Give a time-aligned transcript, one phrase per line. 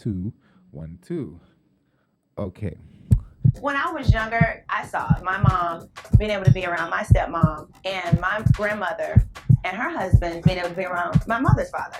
[0.00, 0.32] One, two,
[0.70, 1.40] one, two.
[2.38, 2.74] Okay.
[3.60, 7.68] When I was younger, I saw my mom being able to be around my stepmom
[7.84, 9.28] and my grandmother
[9.64, 11.98] and her husband being able to be around my mother's father.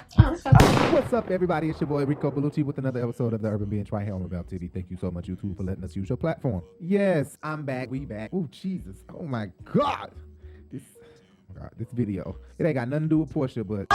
[0.93, 1.69] What's up, everybody?
[1.69, 4.27] It's your boy Rico Bellucci with another episode of the Urban Binge right here on
[4.27, 4.73] RiBelTV.
[4.73, 6.63] Thank you so much, YouTube, for letting us use your platform.
[6.81, 7.91] Yes, I'm back.
[7.91, 8.31] We back.
[8.33, 9.05] Oh, Jesus.
[9.13, 10.13] Oh, my God.
[10.73, 12.39] This, oh my God, this video.
[12.59, 13.89] It ain't got nothing to do with Porsha, but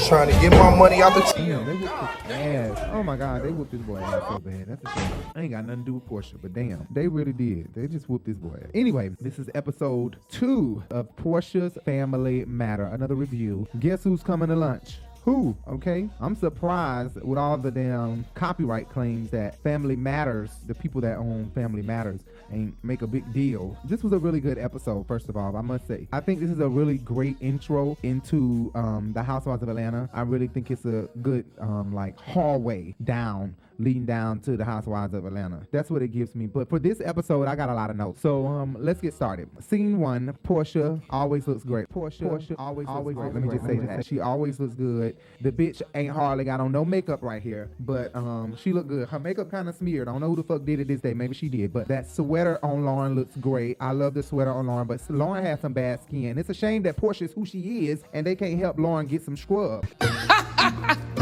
[0.00, 2.88] Just trying to get my money out the damn, they whooped his ass.
[2.90, 3.42] Oh, my God.
[3.42, 4.66] They whooped this boy ass so bad.
[4.66, 5.12] That's a shame.
[5.34, 7.74] I ain't got nothing to do with Porsha, but damn, they really did.
[7.74, 8.70] They just whooped this boy ass.
[8.72, 13.68] Anyway, this is episode two of Porsha's Family Matter, another review.
[13.78, 15.00] Guess who's coming to lunch?
[15.24, 15.54] Who?
[15.68, 16.08] Okay.
[16.18, 21.50] I'm surprised with all the damn copyright claims that Family Matters, the people that own
[21.54, 23.76] Family Matters, ain't make a big deal.
[23.84, 26.08] This was a really good episode, first of all, I must say.
[26.12, 30.08] I think this is a really great intro into um, the Housewives of Atlanta.
[30.12, 35.14] I really think it's a good um, like hallway down leading down to the Housewives
[35.14, 35.66] of Atlanta.
[35.70, 36.46] That's what it gives me.
[36.46, 38.20] But for this episode, I got a lot of notes.
[38.20, 39.48] So um, let's get started.
[39.60, 41.88] Scene one, Porsha always looks great.
[41.88, 43.34] Porsha, Porsha always, always great.
[43.34, 44.04] Let me just say that.
[44.04, 45.16] She always looks good.
[45.40, 49.08] The bitch ain't hardly got on no makeup right here, but um, she looked good.
[49.08, 50.08] Her makeup kind of smeared.
[50.08, 51.14] I don't know who the fuck did it this day.
[51.14, 51.72] Maybe she did.
[51.72, 53.76] But that sweater on Lauren looks great.
[53.80, 56.38] I love the sweater on Lauren, but Lauren has some bad skin.
[56.38, 59.22] It's a shame that Porsha is who she is, and they can't help Lauren get
[59.22, 59.86] some scrub.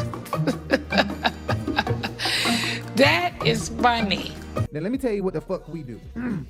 [2.98, 4.32] That is funny.
[4.72, 6.00] Now let me tell you what the fuck we do.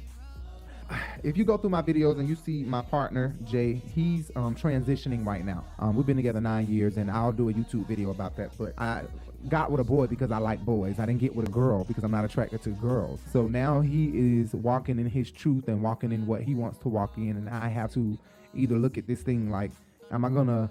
[1.23, 5.27] if you go through my videos and you see my partner Jay, he's um, transitioning
[5.27, 5.63] right now.
[5.79, 8.57] Um, we've been together nine years, and I'll do a YouTube video about that.
[8.57, 9.03] But I
[9.51, 10.99] got with a boy because I like boys.
[10.99, 13.21] I didn't get with a girl because I'm not attracted to girls.
[13.31, 16.89] So now he is walking in his truth and walking in what he wants to
[16.89, 18.17] walk in, and I have to
[18.55, 19.71] either look at this thing like,
[20.11, 20.71] am I gonna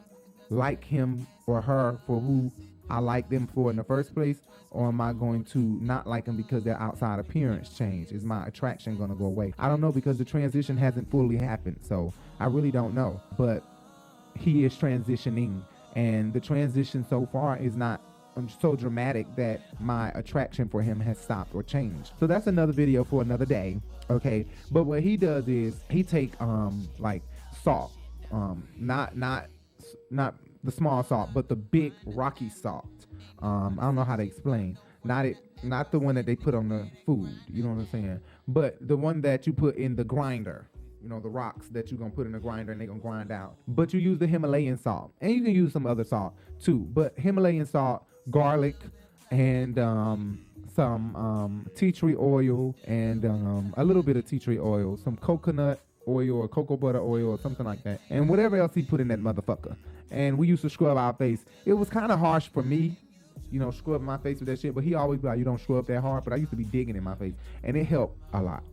[0.49, 2.51] like him or her for who
[2.89, 4.37] I like them for in the first place,
[4.71, 8.11] or am I going to not like them because their outside appearance changed?
[8.11, 9.53] Is my attraction going to go away?
[9.57, 13.21] I don't know because the transition hasn't fully happened, so I really don't know.
[13.37, 13.63] But
[14.37, 15.61] he is transitioning,
[15.95, 18.01] and the transition so far is not
[18.35, 22.11] um, so dramatic that my attraction for him has stopped or changed.
[22.19, 23.81] So that's another video for another day.
[24.09, 27.23] Okay, but what he does is he take um like
[27.63, 27.91] salt,
[28.31, 29.47] um not not
[30.11, 30.35] not
[30.67, 32.85] the small salt, but the big rocky salt.
[33.41, 34.77] Um, I don't know how to explain.
[35.05, 37.29] Not it, not the one that they put on the food.
[37.47, 38.19] You know what I'm saying?
[38.49, 40.67] But the one that you put in the grinder.
[41.01, 43.31] You know the rocks that you're gonna put in the grinder and they're gonna grind
[43.31, 43.55] out.
[43.67, 46.79] But you use the Himalayan salt, and you can use some other salt too.
[46.91, 48.75] But Himalayan salt, garlic,
[49.31, 50.45] and um,
[50.75, 55.15] some um, tea tree oil, and um, a little bit of tea tree oil, some
[55.15, 58.99] coconut oil or cocoa butter oil or something like that, and whatever else he put
[58.99, 59.77] in that motherfucker.
[60.11, 61.45] And we used to scrub our face.
[61.65, 62.95] It was kind of harsh for me,
[63.51, 64.73] you know, scrub my face with that shit.
[64.73, 66.63] But he always be like, "You don't scrub that hard." But I used to be
[66.63, 68.63] digging in my face, and it helped a lot.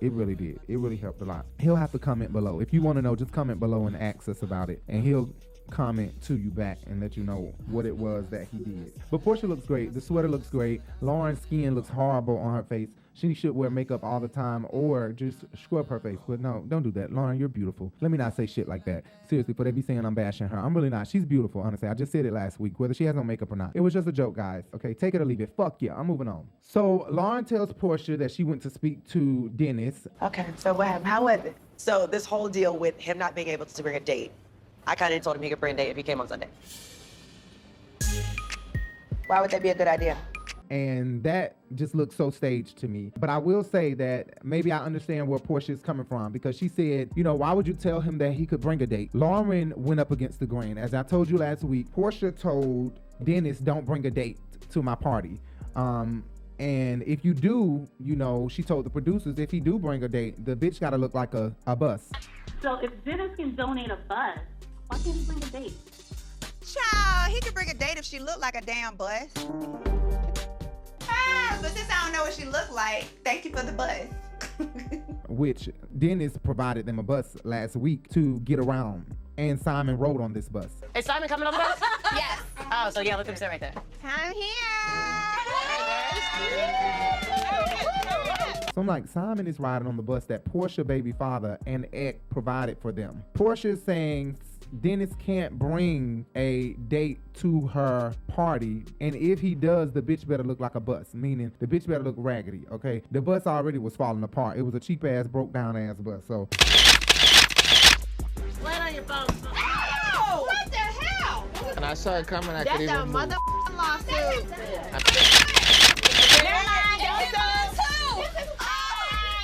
[0.00, 0.60] It really did.
[0.68, 1.46] It really helped a lot.
[1.58, 2.60] He'll have to comment below.
[2.60, 5.30] If you want to know, just comment below and ask us about it, and he'll
[5.70, 8.92] comment to you back and let you know what it was that he did.
[9.10, 9.94] But Porsha looks great.
[9.94, 10.82] The sweater looks great.
[11.00, 12.90] Lauren's skin looks horrible on her face.
[13.16, 16.18] She should wear makeup all the time or just scrub her face.
[16.26, 17.12] But no, don't do that.
[17.12, 17.92] Lauren, you're beautiful.
[18.00, 19.04] Let me not say shit like that.
[19.28, 20.58] Seriously, for they be saying I'm bashing her.
[20.58, 21.06] I'm really not.
[21.06, 21.88] She's beautiful, honestly.
[21.88, 23.70] I just said it last week, whether she has no makeup or not.
[23.74, 24.64] It was just a joke, guys.
[24.74, 25.52] Okay, take it or leave it.
[25.56, 26.44] Fuck yeah, I'm moving on.
[26.60, 30.08] So Lauren tells Porsha that she went to speak to Dennis.
[30.20, 31.06] Okay, so what happened?
[31.06, 31.54] How was it?
[31.76, 34.32] So this whole deal with him not being able to bring a date,
[34.88, 36.48] I kind of told him he could bring a date if he came on Sunday.
[39.28, 40.16] Why would that be a good idea?
[40.74, 43.12] And that just looks so staged to me.
[43.20, 46.66] But I will say that maybe I understand where Porsha is coming from because she
[46.66, 49.14] said, you know, why would you tell him that he could bring a date?
[49.14, 50.76] Lauren went up against the grain.
[50.76, 54.36] As I told you last week, Porsha told Dennis, don't bring a date
[54.72, 55.38] to my party.
[55.76, 56.24] Um,
[56.58, 60.08] and if you do, you know, she told the producers, if he do bring a
[60.08, 62.10] date, the bitch gotta look like a, a bus.
[62.62, 64.38] So if Dennis can donate a bus,
[64.88, 65.74] why can't he bring a date?
[66.66, 69.28] Child, he could bring a date if she looked like a damn bus.
[71.26, 74.06] Ah, but since I don't know what she looked like, thank you for the bus.
[75.28, 75.68] which
[75.98, 79.06] Dennis provided them a bus last week to get around.
[79.36, 80.68] And Simon rode on this bus.
[80.94, 81.80] Is Simon coming on the bus?
[82.14, 82.40] yes.
[82.70, 83.72] oh, so yeah, look at him sit right there.
[84.04, 84.44] I'm here.
[88.74, 92.16] So I'm like, Simon is riding on the bus that Porsha baby father and Eck
[92.28, 93.22] provided for them.
[93.34, 94.36] Porsha is saying,
[94.80, 100.42] Dennis can't bring a date to her party, and if he does, the bitch better
[100.42, 101.14] look like a bus.
[101.14, 102.64] Meaning the bitch better look raggedy.
[102.72, 104.58] Okay, the bus already was falling apart.
[104.58, 106.22] It was a cheap ass, broke down ass bus.
[106.26, 106.48] So
[108.62, 109.26] Land on your phone.
[109.56, 110.46] Ow!
[110.46, 111.42] What the hell?
[111.74, 112.86] When I saw it coming, I could even.
[112.86, 113.12] That's even a move.
[113.12, 113.36] mother
[113.76, 114.48] lawsuit.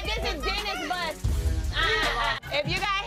[0.04, 1.16] This is Dennis bus.
[1.74, 2.99] Ah, if you got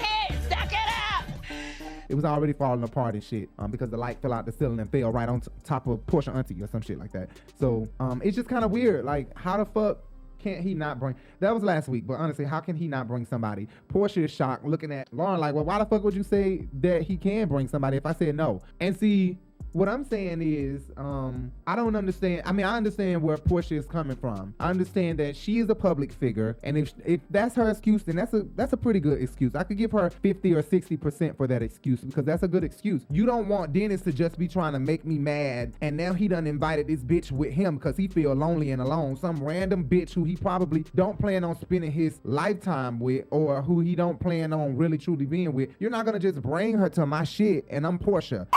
[2.14, 3.50] it was already falling apart and shit.
[3.58, 6.06] Um, because the light fell out the ceiling and fell right on t- top of
[6.06, 7.32] Porsha auntie or some shit like that.
[7.60, 9.04] So um, it's just kind of weird.
[9.04, 9.98] Like how the fuck.
[10.38, 11.16] Can't he not bring?
[11.40, 13.70] That was last week, but honestly, how can he not bring somebody?
[13.88, 17.04] Porsha is shocked, looking at Lauren like, "Well, why the fuck would you say that
[17.04, 19.38] he can bring somebody if I said no?" And see,
[19.72, 22.44] what I'm saying is, um, I don't understand.
[22.46, 24.54] I mean, I understand where Porsha is coming from.
[24.60, 28.18] I understand that she is a public figure, and if if that's her excuse, then
[28.18, 29.56] that's a that's a pretty good excuse.
[29.56, 32.64] I could give her 50 or 60 percent for that excuse because that's a good
[32.64, 33.04] excuse.
[33.10, 36.28] You don't want Dennis to just be trying to make me mad, and now he
[36.28, 39.18] done invited this bitch with him because he feel lonely and alone.
[39.18, 43.80] Some random bitch who he probably don't plan on spending his lifetime with, or who
[43.80, 45.70] he don't plan on really truly being with.
[45.80, 48.48] You're not gonna just bring her to my shit, and I'm Porsha.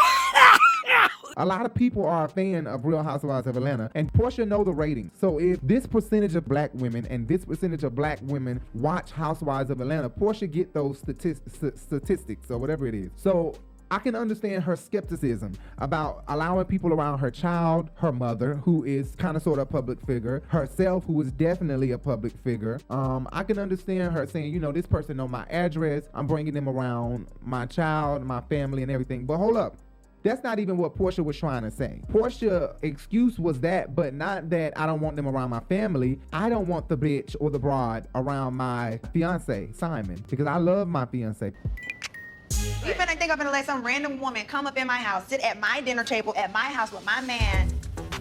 [1.39, 4.65] A lot of people are a fan of Real Housewives of Atlanta, and Porsha know
[4.65, 5.13] the ratings.
[5.21, 9.69] So if this percentage of black women and this percentage of black women watch Housewives
[9.69, 13.11] of Atlanta, Porsha get those statis- statistics or whatever it is.
[13.17, 13.55] So
[13.91, 19.15] I can understand her skepticism about allowing people around her child, her mother, who is
[19.17, 22.81] kind of sort of a public figure, herself, who is definitely a public figure.
[22.89, 26.05] Um, I can understand her saying, you know, this person know my address.
[26.15, 29.27] I'm bringing them around my child, my family, and everything.
[29.27, 29.77] But hold up.
[30.27, 32.01] That's not even what Porsha was trying to say.
[32.09, 36.19] Porsha excuse was that, but not that I don't want them around my family.
[36.33, 40.89] I don't want the bitch or the broad around my fiance, Simon, because I love
[40.89, 41.53] my fiance.
[42.85, 45.41] You better think I'm gonna let some random woman come up in my house, sit
[45.43, 47.73] at my dinner table at my house with my man.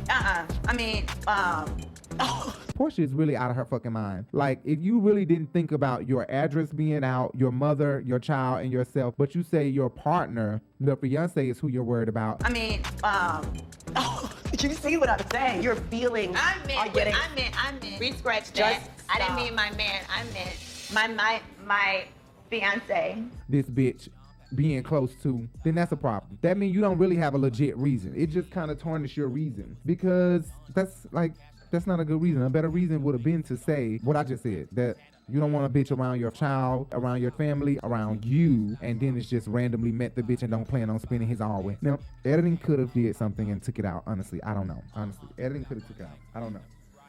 [0.07, 0.45] Uh-uh.
[0.67, 1.75] I mean, um,
[2.75, 4.25] Porsha is really out of her fucking mind.
[4.33, 8.63] Like, if you really didn't think about your address being out, your mother, your child,
[8.63, 12.41] and yourself, but you say your partner, the fiance, is who you're worried about.
[12.43, 13.53] I mean, um,
[14.61, 15.61] You see what I'm saying?
[15.61, 17.13] Your feelings I are meant, getting.
[17.13, 18.89] I meant, I meant, re-scratch Just that.
[19.09, 20.01] I didn't mean my man.
[20.09, 20.55] I meant
[20.93, 22.05] my my my
[22.49, 23.21] fiance.
[23.49, 24.09] this bitch
[24.55, 26.37] being close to, then that's a problem.
[26.41, 28.13] That means you don't really have a legit reason.
[28.15, 31.33] It just kind of tarnishes your reason because that's like
[31.75, 32.41] that's not a good reason.
[32.41, 34.95] A better reason would have been to say what I just said that
[35.27, 39.17] you don't want a bitch around your child, around your family, around you, and then
[39.17, 41.81] it's just randomly met the bitch and don't plan on spending his all with.
[41.81, 44.03] Now, editing could have did something and took it out.
[44.07, 44.81] Honestly, I don't know.
[44.95, 46.17] Honestly, editing could have took it out.
[46.33, 46.61] I don't know.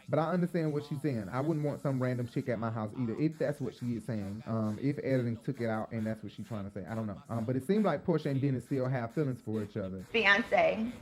[0.08, 1.28] But I understand what she's saying.
[1.32, 4.04] I wouldn't want some random chick at my house either, if that's what she is
[4.04, 4.42] saying.
[4.46, 7.06] Um, if editing took it out and that's what she's trying to say, I don't
[7.06, 7.20] know.
[7.28, 10.04] Um, but it seemed like Porsha and Dennis still have feelings for each other.
[10.12, 10.92] Fiance.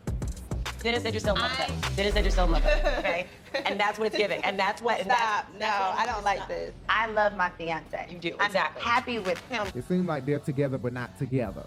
[0.85, 1.97] Dennis said you're still in love with him.
[1.97, 2.87] Dennis said you're still in love him.
[2.99, 3.27] Okay,
[3.65, 5.01] and that's what it's giving, and that's what.
[5.01, 5.59] and that's- Stop.
[5.59, 6.75] No, I don't like this.
[6.91, 8.07] I love my fiance.
[8.11, 8.83] You do, I'm exactly.
[8.83, 9.67] happy with him.
[9.75, 11.65] It seems like they're together but not together.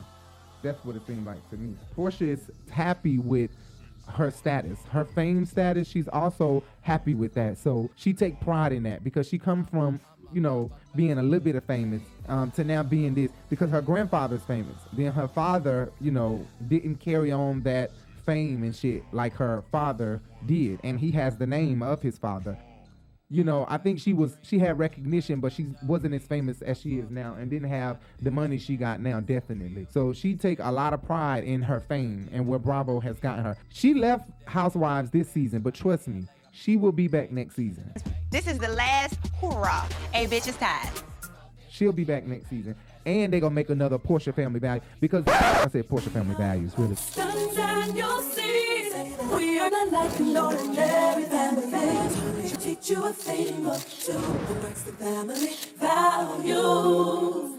[0.61, 1.75] That's what it seemed like to me.
[1.97, 3.49] Porsha is happy with
[4.07, 5.87] her status, her fame status.
[5.87, 7.57] She's also happy with that.
[7.57, 9.99] So she take pride in that because she come from,
[10.31, 13.81] you know, being a little bit of famous um, to now being this because her
[13.81, 14.77] grandfather's famous.
[14.93, 17.91] Then her father, you know, didn't carry on that
[18.27, 22.55] fame and shit like her father did, and he has the name of his father
[23.29, 26.79] you know, I think she was she had recognition, but she wasn't as famous as
[26.79, 29.19] she is now, and didn't have the money she got now.
[29.19, 33.19] Definitely, so she take a lot of pride in her fame and where Bravo has
[33.19, 33.57] gotten her.
[33.69, 37.91] She left Housewives this season, but trust me, she will be back next season.
[38.31, 39.87] This is the last hurrah.
[40.13, 40.89] A bitch is tied.
[41.69, 42.75] She'll be back next season,
[43.07, 46.95] and they're gonna make another Porsha Family Value because I said Porsha Family Values really.
[46.95, 48.91] Sunshine, you'll see.
[49.33, 52.49] We are not like an ordinary family.
[52.59, 54.11] Teach you a thing or two.
[54.11, 57.56] It breaks the family values.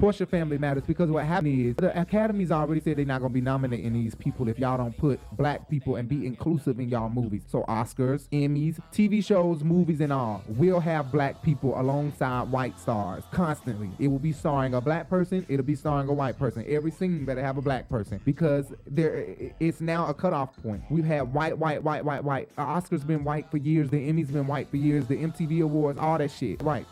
[0.00, 3.42] Porsha Family Matters because what happened is the Academy's already said they're not gonna be
[3.42, 7.42] nominating these people if y'all don't put black people and be inclusive in y'all movies.
[7.46, 13.24] So Oscars, Emmys, TV shows, movies, and all will have black people alongside white stars
[13.30, 13.90] constantly.
[13.98, 16.64] It will be starring a black person, it'll be starring a white person.
[16.66, 19.26] Every scene better have a black person because there
[19.60, 20.82] it's now a cutoff point.
[20.88, 22.56] We've had white, white, white, white, white.
[22.56, 26.16] Oscars been white for years, the Emmys been white for years, the MTV Awards, all
[26.16, 26.62] that shit.
[26.62, 26.86] Right.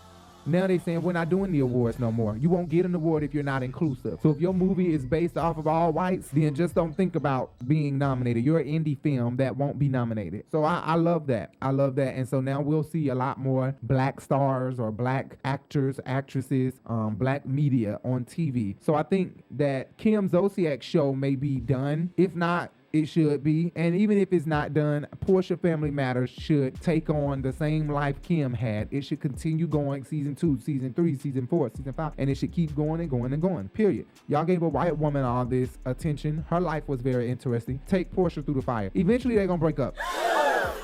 [0.49, 2.37] Now they saying we're not doing the awards no more.
[2.37, 4.19] You won't get an award if you're not inclusive.
[4.23, 7.51] So if your movie is based off of all whites, then just don't think about
[7.67, 8.45] being nominated.
[8.45, 10.45] You're an indie film that won't be nominated.
[10.51, 11.53] So I, I love that.
[11.61, 12.15] I love that.
[12.15, 17.15] And so now we'll see a lot more black stars or black actors, actresses, um,
[17.17, 18.77] black media on TV.
[18.81, 22.11] So I think that Kim Zolciak's show may be done.
[22.17, 23.73] If not, it should be.
[23.77, 28.21] And even if it's not done, Porsha Family Matters should take on the same life
[28.23, 28.89] Kim had.
[28.91, 32.53] It should continue going season two, season three, season four, season five, and it should
[32.53, 33.69] keep going and going and going.
[33.69, 34.07] Period.
[34.27, 36.45] Y'all gave a white woman all this attention.
[36.49, 37.81] Her life was very interesting.
[37.87, 38.91] Take Porsha through the fire.
[38.95, 39.95] Eventually, they're gonna break up.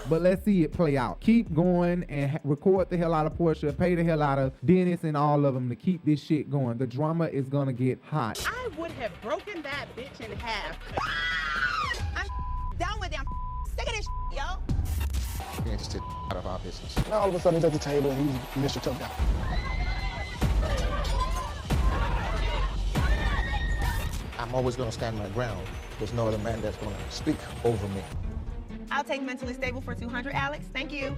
[0.09, 1.21] But let's see it play out.
[1.21, 5.03] Keep going and record the hell out of Porsha, pay the hell out of Dennis
[5.05, 6.77] and all of them to keep this shit going.
[6.77, 8.47] The drama is gonna get hot.
[8.47, 10.77] I would have broken that bitch in half.
[12.75, 13.25] I'm done with them.
[13.77, 14.43] Sick of this yo.
[15.65, 16.97] Can't just sit out of our business.
[17.09, 18.83] Now all of a sudden he's at the table and he's Mr.
[18.83, 19.11] Tough Guy.
[24.39, 25.65] I'm always gonna stand my ground.
[25.99, 28.03] There's no other man that's gonna speak over me.
[28.91, 30.67] I'll take mentally stable for 200, Alex.
[30.73, 31.17] Thank you.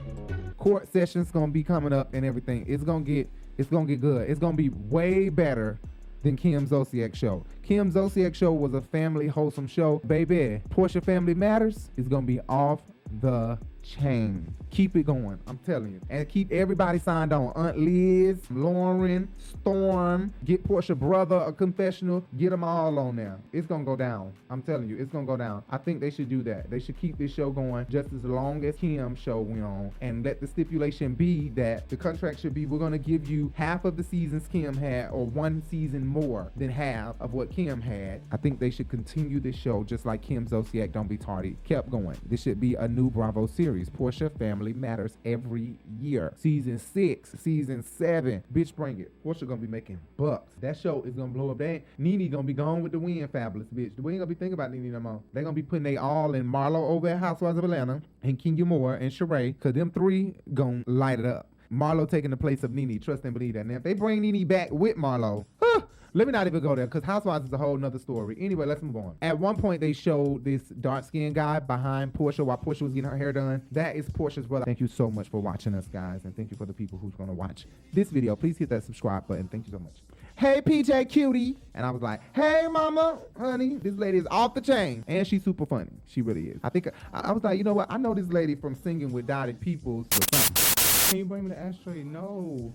[0.59, 2.65] Court sessions gonna be coming up and everything.
[2.69, 4.29] It's gonna get it's gonna get good.
[4.29, 5.81] It's gonna be way better
[6.23, 7.45] than Kim Zolciak show.
[7.63, 10.01] Kim Zolciak show was a family wholesome show.
[10.07, 12.81] Baby, Porsha Family Matters is gonna be off
[13.21, 14.53] the chain.
[14.77, 15.39] Keep it going.
[15.47, 16.03] I'm telling you.
[16.11, 17.51] And keep everybody signed on.
[17.57, 22.23] Aunt Liz, Lauren, Storm, get Porsha brother a confessional.
[22.37, 23.39] Get them all on there.
[23.55, 24.35] It's gonna go down.
[24.51, 25.63] I'm telling you, it's gonna go down.
[25.71, 26.69] I think they should do that.
[26.69, 29.93] They should keep this show going just as long as Kim show went on.
[30.03, 33.87] And let the stipulation be that the contract should be we're gonna give you half
[33.87, 38.21] of the seasons Kim had or one season more than half of what Kim had.
[38.31, 41.89] I think they should continue this show just like Kim Zolciak Don't Be Tardy kept
[41.89, 42.19] going.
[42.27, 43.89] This should be a new Bravo series.
[43.89, 46.33] Porsha Family Matters every year.
[46.37, 48.45] Season six, season seven.
[48.53, 49.13] Bitch, bring it.
[49.25, 50.55] Porsha gonna be making bucks.
[50.61, 51.59] That show is gonna blow up.
[51.59, 53.99] They ain't, Nene gonna be gone with the wind, fabulous bitch.
[53.99, 55.21] We ain't gonna be thinking about Nene no more.
[55.33, 58.65] They gonna be putting they all in Marlo over at Housewives of Atlanta and Kenya
[58.65, 61.49] Moore and Sheree, cause them three gonna light it up.
[61.73, 62.99] Marlo taking the place of Nene.
[63.01, 63.67] Trust and believe that.
[63.67, 65.83] Now, if they bring Nene back with Marlo, huh,
[66.17, 68.39] let me not even go there because Housewives is a whole nother story.
[68.41, 69.17] Anyway, let's move on.
[69.21, 73.11] At one point, they showed this dark skinned guy behind Porsha while Porsha was getting
[73.11, 73.61] her hair done.
[73.71, 74.65] That is Porsha's brother.
[74.65, 76.25] Thank you so much for watching us, guys.
[76.25, 78.35] And thank you for the people who's going to watch this video.
[78.35, 79.47] Please hit that subscribe button.
[79.49, 79.97] Thank you so much.
[80.37, 81.59] Hey, PJ Cutie.
[81.75, 85.05] And I was like, hey, mama, honey, this lady is off the chain.
[85.07, 85.93] And she's super funny.
[86.07, 86.61] She really is.
[86.65, 87.93] I think, I, I was like, you know what?
[87.93, 90.76] I know this lady from singing with Dottie Peoples or something.
[91.09, 92.03] Can you bring me the ashtray?
[92.03, 92.75] No.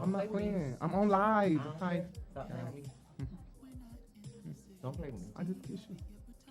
[0.00, 0.76] I'm not playing.
[0.80, 1.60] I'm on live.
[1.80, 2.04] Hi.
[2.30, 2.82] Stop playing with me.
[4.82, 5.28] Don't play with me.
[5.36, 5.96] I just kiss you.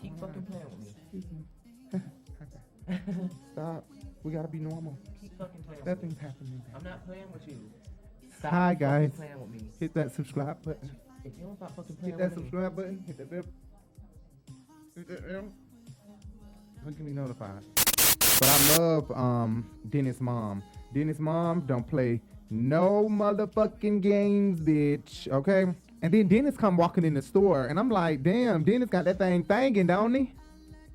[0.01, 0.85] Keep fucking playing with me.
[1.03, 2.01] Excuse me.
[3.53, 3.85] Stop.
[4.23, 4.97] We gotta be normal.
[5.21, 5.91] Keep fucking playing with me.
[5.93, 6.61] Nothing's happening.
[6.75, 7.57] I'm not playing with you.
[8.37, 9.11] Stop Hi fucking guys.
[9.15, 9.67] playing with me.
[9.79, 10.91] Hit that subscribe button.
[11.23, 12.43] If you don't stop fucking playing Hit that with me.
[12.43, 13.03] subscribe button.
[13.07, 13.43] Hit that bell.
[14.95, 15.43] Hit that bell.
[16.83, 17.63] Don't get me notified.
[17.75, 20.63] But I love um Dennis' mom.
[20.93, 25.27] Dennis' mom don't play no motherfucking games, bitch.
[25.29, 25.65] Okay.
[26.01, 29.19] And then Dennis come walking in the store, and I'm like, damn, Dennis got that
[29.19, 30.33] thing thangin', don't he?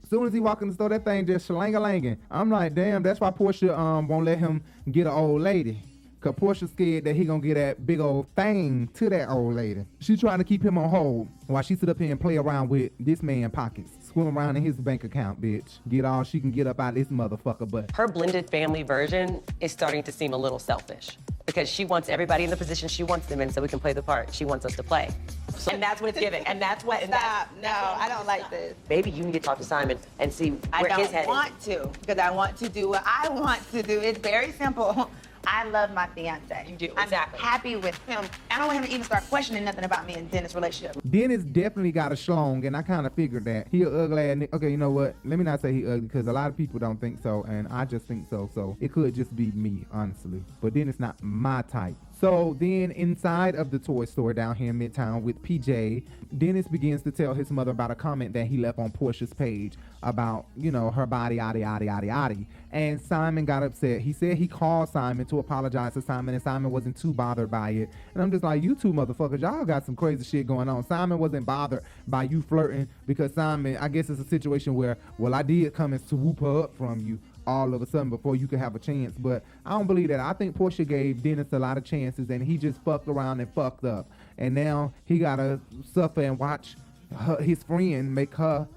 [0.02, 2.18] As soon as he walk in the store, that thing just slang-a-langin'.
[2.30, 5.82] I'm like, damn, that's why Porsha um won't let him get an old lady.
[6.20, 9.84] Cause Porsha scared that he gonna get that big old thing to that old lady.
[10.00, 12.68] She trying to keep him on hold while she sit up here and play around
[12.68, 14.05] with this man pockets.
[14.16, 15.78] Swim around in his bank account, bitch.
[15.90, 19.42] Get all she can get up out of this motherfucker, but Her blended family version
[19.60, 23.02] is starting to seem a little selfish because she wants everybody in the position she
[23.02, 25.10] wants them in so we can play the part she wants us to play.
[25.54, 26.46] So, and that's what it's giving.
[26.46, 27.02] And that's what.
[27.02, 27.50] And Stop.
[27.60, 28.74] No, I don't like this.
[28.88, 31.26] Maybe you need to talk to Simon and see where his head is.
[31.26, 34.00] I where don't want to because I want to do what I want to do.
[34.00, 35.10] It's very simple.
[35.46, 36.66] I love my fiance.
[36.68, 37.38] You do, I'm exactly.
[37.40, 38.24] happy with him.
[38.50, 40.96] I don't want him to even start questioning nothing about me and Dennis' relationship.
[41.08, 44.30] Dennis definitely got a schlong, and I kind of figured that he a ugly.
[44.30, 45.14] ass ni- Okay, you know what?
[45.24, 47.68] Let me not say he ugly because a lot of people don't think so, and
[47.68, 48.50] I just think so.
[48.54, 50.42] So it could just be me, honestly.
[50.60, 51.94] But Dennis not my type.
[52.18, 56.02] So then inside of the toy store down here in Midtown with PJ,
[56.38, 59.74] Dennis begins to tell his mother about a comment that he left on Porsha's page
[60.02, 62.36] about, you know, her body, yada, yada, yada, yada.
[62.76, 64.02] And Simon got upset.
[64.02, 67.70] He said he called Simon to apologize to Simon, and Simon wasn't too bothered by
[67.70, 67.88] it.
[68.12, 70.86] And I'm just like, you two motherfuckers, y'all got some crazy shit going on.
[70.86, 75.34] Simon wasn't bothered by you flirting because Simon, I guess it's a situation where, well,
[75.34, 78.46] I did come and swoop her up from you all of a sudden before you
[78.46, 79.16] could have a chance.
[79.16, 80.20] But I don't believe that.
[80.20, 83.50] I think Porsha gave Dennis a lot of chances and he just fucked around and
[83.54, 84.10] fucked up.
[84.36, 85.60] And now he gotta
[85.94, 86.76] suffer and watch
[87.20, 88.68] her, his friend make her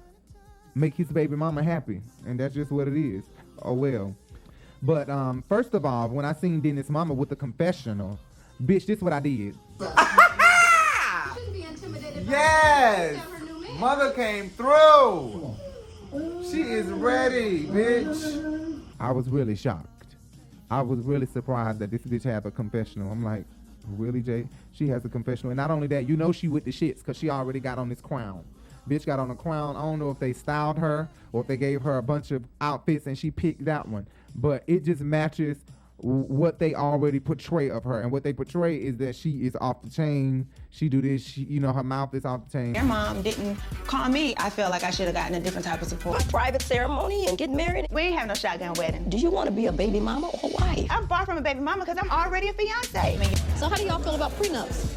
[0.74, 2.00] make his baby mama happy.
[2.26, 3.24] And that's just what it is.
[3.62, 4.14] Oh well.
[4.82, 8.18] But um, first of all, when I seen Dennis Mama with the confessional,
[8.64, 9.56] Bitch, this what I did.
[12.22, 13.26] Yes!
[13.78, 15.56] Mother came through!
[16.48, 18.80] She is ready, bitch.
[19.00, 20.14] I was really shocked.
[20.70, 23.10] I was really surprised that this bitch had a confessional.
[23.10, 23.44] I'm like,
[23.96, 24.46] really, Jay?
[24.72, 25.50] She has a confessional.
[25.50, 27.88] And not only that, you know she with the shits because she already got on
[27.88, 28.44] this crown.
[28.90, 29.76] Bitch got on a crown.
[29.76, 32.44] I don't know if they styled her or if they gave her a bunch of
[32.60, 34.08] outfits and she picked that one.
[34.34, 35.58] But it just matches
[35.98, 38.00] what they already portray of her.
[38.00, 40.48] And what they portray is that she is off the chain.
[40.70, 41.22] She do this.
[41.22, 42.74] She, you know, her mouth is off the chain.
[42.74, 44.34] Your mom didn't call me.
[44.38, 46.26] I feel like I should have gotten a different type of support.
[46.28, 47.86] Private ceremony and get married.
[47.92, 49.08] We ain't have no shotgun wedding.
[49.08, 50.86] Do you want to be a baby mama or wife?
[50.90, 53.18] I'm far from a baby mama because I'm already a fiance.
[53.56, 54.96] So how do y'all feel about prenups?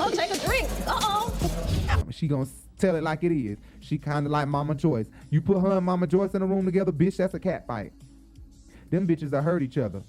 [0.00, 0.68] i'll take a drink.
[0.86, 2.06] Uh-oh.
[2.10, 3.58] She gonna s- tell it like it is.
[3.80, 5.06] She kind of like Mama Joyce.
[5.30, 7.92] You put her and Mama Joyce in a room together, bitch, that's a cat fight.
[8.90, 10.02] Them bitches that hurt each other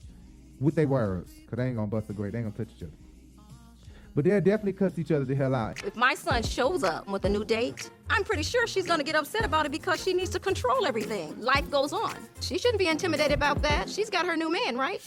[0.59, 1.31] with their words.
[1.47, 2.33] Cause they ain't gonna bust a great.
[2.33, 2.91] They ain't gonna touch each other.
[4.15, 5.83] But they'll definitely cuss each other the hell out.
[5.83, 9.15] If my son shows up with a new date, I'm pretty sure she's gonna get
[9.15, 11.39] upset about it because she needs to control everything.
[11.39, 12.15] Life goes on.
[12.41, 13.89] She shouldn't be intimidated about that.
[13.89, 15.01] She's got her new man, right?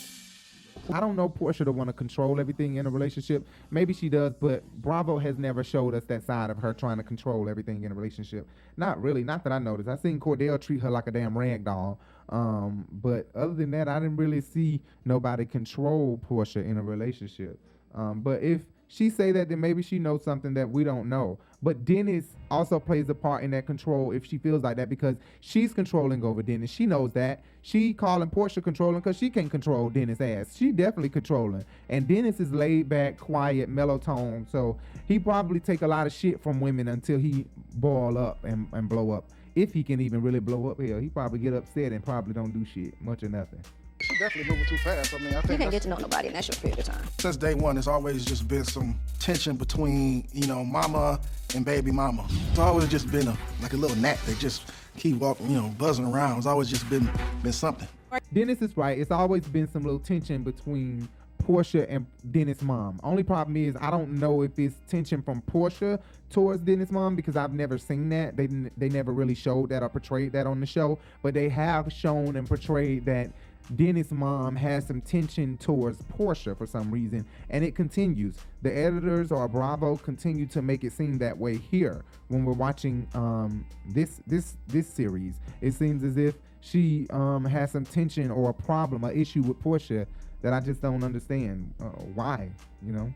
[0.92, 3.46] I don't know Porsha to want to control everything in a relationship.
[3.70, 7.02] Maybe she does, but Bravo has never showed us that side of her trying to
[7.02, 8.46] control everything in a relationship.
[8.76, 9.88] Not really, not that I noticed.
[9.88, 11.98] I seen Cordell treat her like a damn rag doll.
[12.28, 17.58] Um, but other than that, I didn't really see nobody control Porsha in a relationship.
[17.94, 21.38] Um, but if she say that, then maybe she knows something that we don't know.
[21.62, 25.16] But Dennis also plays a part in that control if she feels like that because
[25.40, 26.70] she's controlling over Dennis.
[26.70, 27.42] She knows that.
[27.62, 30.56] She calling Porsha controlling because she can't control Dennis' ass.
[30.56, 31.64] She definitely controlling.
[31.88, 34.46] And Dennis is laid back, quiet, mellow tone.
[34.52, 34.78] So
[35.08, 38.88] he probably take a lot of shit from women until he boil up and, and
[38.88, 39.24] blow up.
[39.56, 42.52] If he can even really blow up here, he probably get upset and probably don't
[42.52, 43.60] do shit, much or nothing.
[44.00, 45.14] She definitely moving too fast.
[45.14, 46.84] I mean, I You think can't get to know nobody in that short period of
[46.84, 47.04] time.
[47.18, 51.18] since day one, there's always just been some tension between, you know, mama
[51.54, 52.26] and baby mama.
[52.50, 55.68] It's always just been a like a little gnat that just keep walking, you know,
[55.78, 56.38] buzzing around.
[56.38, 57.08] It's always just been
[57.42, 57.88] been something.
[58.32, 58.98] Dennis is right.
[58.98, 61.08] It's always been some little tension between
[61.42, 62.98] Porsha and Dennis' mom.
[63.02, 67.36] Only problem is I don't know if it's tension from Porsha towards Dennis' mom because
[67.36, 68.36] I've never seen that.
[68.36, 71.48] They n- they never really showed that or portrayed that on the show, but they
[71.48, 73.30] have shown and portrayed that
[73.74, 78.36] Dennis' mom has some tension towards Porsha for some reason, and it continues.
[78.62, 83.08] The editors or Bravo continue to make it seem that way here when we're watching
[83.14, 85.34] um, this this this series.
[85.60, 89.60] It seems as if she um, has some tension or a problem, an issue with
[89.62, 90.06] Porsha
[90.42, 91.72] that I just don't understand.
[91.80, 92.50] Uh, why?
[92.84, 93.12] You know,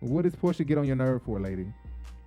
[0.00, 1.66] what does Porsha get on your nerve for, lady?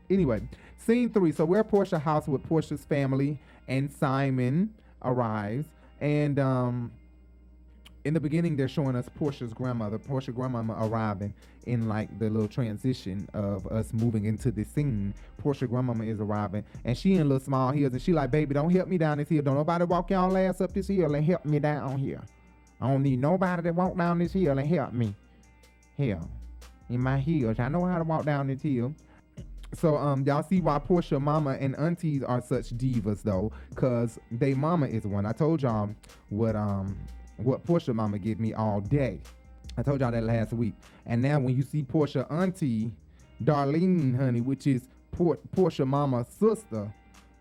[0.10, 0.42] Anyway,
[0.78, 1.32] scene three.
[1.32, 5.68] So we're at Porsha house with Porsha's family, and Simon arrives,
[6.02, 6.92] and um,
[8.06, 11.34] in the beginning they're showing us Porsha's grandmother, Porsha grandmama arriving
[11.66, 15.14] in like the little transition of us moving into the scene.
[15.44, 18.70] Porsha grandmama is arriving and she in little small heels and she like, baby, don't
[18.72, 19.42] help me down this hill.
[19.42, 22.22] Don't nobody walk y'all ass up this hill and help me down here.
[22.82, 25.14] I don't need nobody to walk down this hill and help me.
[25.98, 26.30] Hell,
[26.90, 27.60] in my heels.
[27.60, 28.96] I know how to walk down this hill.
[29.76, 34.54] So um y'all see why Porsha mama and aunties are such divas though, cause they
[34.54, 35.26] mama is one.
[35.26, 35.90] I told y'all
[36.30, 36.98] what um
[37.44, 39.20] what Porsha mama give me all day.
[39.78, 40.74] I told y'all that last week.
[41.06, 42.92] And now when you see Porsha auntie,
[43.44, 46.94] Darlene, honey, which is Por- Porsha mama's sister,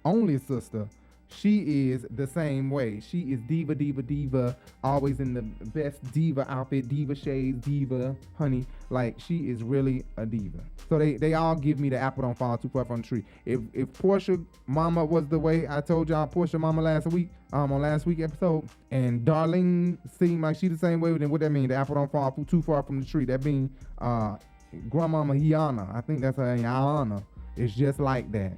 [0.05, 0.89] only sister,
[1.29, 3.01] she is the same way.
[3.01, 8.67] She is diva, diva, diva, always in the best diva outfit, diva shades, diva, honey.
[8.91, 10.61] Like she is really a diva.
[10.89, 13.25] So they, they all give me the apple don't fall too far from the tree.
[13.45, 17.73] If if Porsha Mama was the way I told y'all Porsha Mama last week, um
[17.73, 21.51] on last week episode, and Darlene seemed like she the same way, then what that
[21.51, 21.69] mean?
[21.69, 23.27] The apple don't fall too far from the tree.
[23.27, 24.37] That mean uh
[24.89, 25.91] Grandmama Hiana.
[25.95, 27.23] I think that's her name, Hiana.
[27.57, 28.53] It's just like that.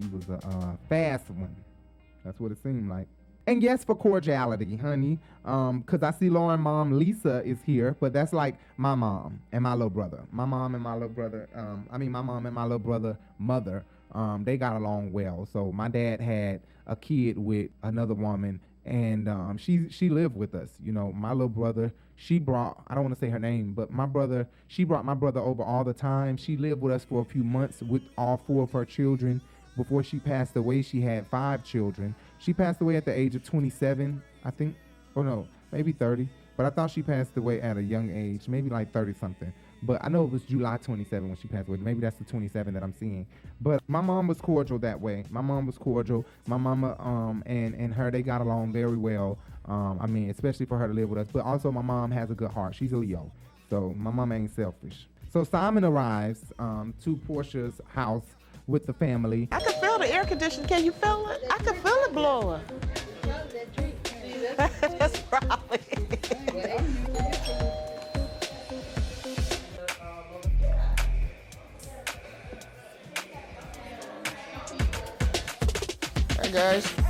[0.00, 1.54] She was a uh, fast one.
[2.24, 3.08] That's what it seemed like.
[3.46, 5.20] And yes, for cordiality, honey.
[5.44, 9.62] Um, cause I see Lauren mom Lisa is here, but that's like my mom and
[9.62, 10.22] my little brother.
[10.32, 13.16] My mom and my little brother, um, I mean my mom and my little brother
[13.38, 15.48] mother, um, they got along well.
[15.52, 20.54] So my dad had a kid with another woman and um, she she lived with
[20.54, 20.70] us.
[20.82, 23.92] You know, my little brother, she brought I don't want to say her name, but
[23.92, 26.36] my brother, she brought my brother over all the time.
[26.36, 29.40] She lived with us for a few months with all four of her children.
[29.76, 32.14] Before she passed away, she had five children.
[32.38, 34.76] She passed away at the age of 27, I think.
[35.14, 36.28] Or no, maybe 30.
[36.56, 39.52] But I thought she passed away at a young age, maybe like 30 something.
[39.82, 41.76] But I know it was July 27 when she passed away.
[41.78, 43.26] Maybe that's the 27 that I'm seeing.
[43.60, 45.24] But my mom was cordial that way.
[45.28, 46.24] My mom was cordial.
[46.46, 49.38] My mama um and and her they got along very well.
[49.66, 51.28] Um, I mean, especially for her to live with us.
[51.30, 52.74] But also my mom has a good heart.
[52.74, 53.30] She's a Leo.
[53.68, 55.08] So my mom ain't selfish.
[55.30, 58.24] So Simon arrives um, to Porsha's house
[58.66, 59.48] with the family.
[59.52, 60.68] I can feel the air conditioning.
[60.68, 61.44] Can you feel it?
[61.50, 62.62] I can feel it blowing.
[64.56, 65.78] That's probably.
[76.42, 77.05] Hey guys.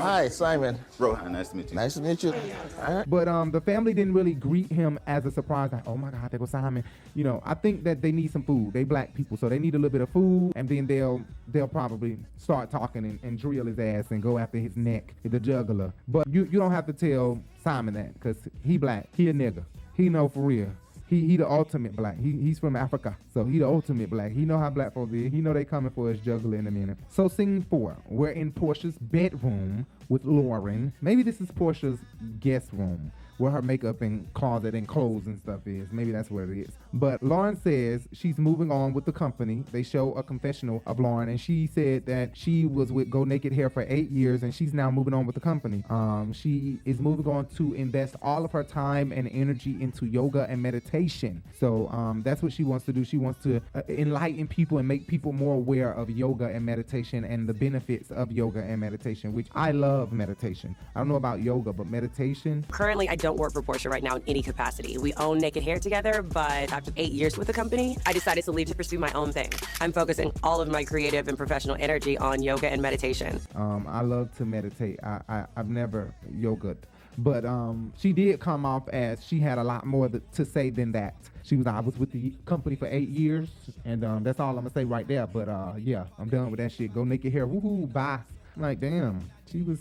[0.00, 0.78] Hi, Simon.
[0.98, 1.76] Rohan, nice to meet you.
[1.76, 2.32] Nice to meet you.
[2.32, 3.10] All right.
[3.10, 5.72] But um, the family didn't really greet him as a surprise.
[5.72, 6.84] Like, oh my God, there goes Simon.
[7.14, 8.72] You know, I think that they need some food.
[8.72, 11.68] They black people, so they need a little bit of food, and then they'll they'll
[11.68, 15.92] probably start talking and, and drill his ass and go after his neck, the juggler.
[16.08, 19.08] But you you don't have to tell Simon that because he black.
[19.14, 19.64] He a nigga.
[19.94, 20.70] He know for real.
[21.10, 22.18] He he the ultimate black.
[22.20, 24.30] He he's from Africa, so he the ultimate black.
[24.30, 25.32] He know how black folks is.
[25.32, 26.98] He know they coming for his juggler in a minute.
[27.08, 30.92] So scene four, we're in Porsha's bedroom with Lauren.
[31.00, 31.98] Maybe this is Porsha's
[32.38, 35.88] guest room where her makeup and closet and clothes and stuff is.
[35.90, 36.72] Maybe that's where it is.
[36.92, 39.64] But Lauren says she's moving on with the company.
[39.72, 43.52] They show a confessional of Lauren, and she said that she was with Go Naked
[43.52, 45.82] Hair for eight years, and she's now moving on with the company.
[45.88, 50.46] Um, she is moving on to invest all of her time and energy into yoga
[50.48, 51.42] and meditation.
[51.58, 53.04] So um, that's what she wants to do.
[53.04, 57.24] She wants to uh, enlighten people and make people more aware of yoga and meditation
[57.24, 60.76] and the benefits of yoga and meditation, which I love meditation.
[60.94, 62.66] I don't know about yoga, but meditation.
[62.70, 64.98] Currently, I don't work for Porsha right now in any capacity.
[64.98, 68.52] We own Naked Hair together, but after eight years with the company, I decided to
[68.52, 69.50] leave to pursue my own thing.
[69.80, 73.40] I'm focusing all of my creative and professional energy on yoga and meditation.
[73.54, 74.98] Um, I love to meditate.
[75.02, 76.76] I, I I've never yoga,
[77.18, 80.92] but um, she did come off as she had a lot more to say than
[80.92, 81.14] that.
[81.42, 83.48] She was I was with the company for eight years,
[83.84, 85.26] and um, that's all I'm gonna say right there.
[85.26, 86.94] But uh, yeah, I'm done with that shit.
[86.94, 88.20] Go naked hair, woohoo, bye.
[88.56, 89.78] I'm like, damn, she was.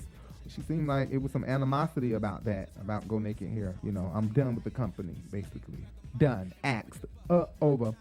[0.49, 3.75] She seemed like it was some animosity about that, about go naked hair.
[3.83, 5.85] You know, I'm done with the company, basically.
[6.17, 6.53] Done.
[6.63, 7.05] Axed.
[7.29, 7.93] Uh, over.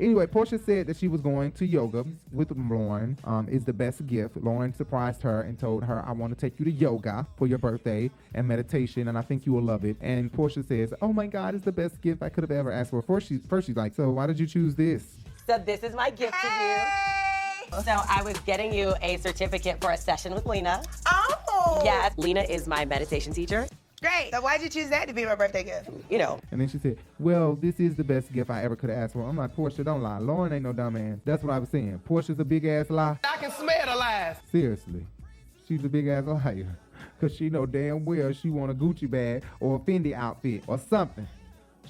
[0.00, 3.18] Anyway, Porsha said that she was going to yoga with Lauren.
[3.24, 4.36] Um, is the best gift.
[4.36, 7.58] Lauren surprised her and told her, "I want to take you to yoga for your
[7.58, 11.26] birthday and meditation, and I think you will love it." And Porsha says, "Oh my
[11.26, 13.76] God, it's the best gift I could have ever asked for." First, she first she's
[13.76, 17.17] like, "So why did you choose this?" So this is my gift to you.
[17.84, 20.82] So I was getting you a certificate for a session with Lena.
[21.06, 21.80] Oh.
[21.84, 23.66] Yes, Lena is my meditation teacher.
[24.00, 24.30] Great.
[24.32, 25.90] So why'd you choose that to be my birthday gift?
[26.08, 28.90] You know, And then she said, "Well, this is the best gift I ever could
[28.90, 30.18] have asked for." I'm like, "Porsha, don't lie.
[30.18, 32.00] Lauren ain't no dumbass." That's what I was saying.
[32.08, 33.18] Porsha's a big ass lie.
[33.24, 34.36] I can smell the lies.
[34.52, 35.06] Seriously,
[35.66, 36.78] she's a big ass liar.
[37.20, 40.78] Cause she know damn well she want a Gucci bag or a Fendi outfit or
[40.78, 41.26] something.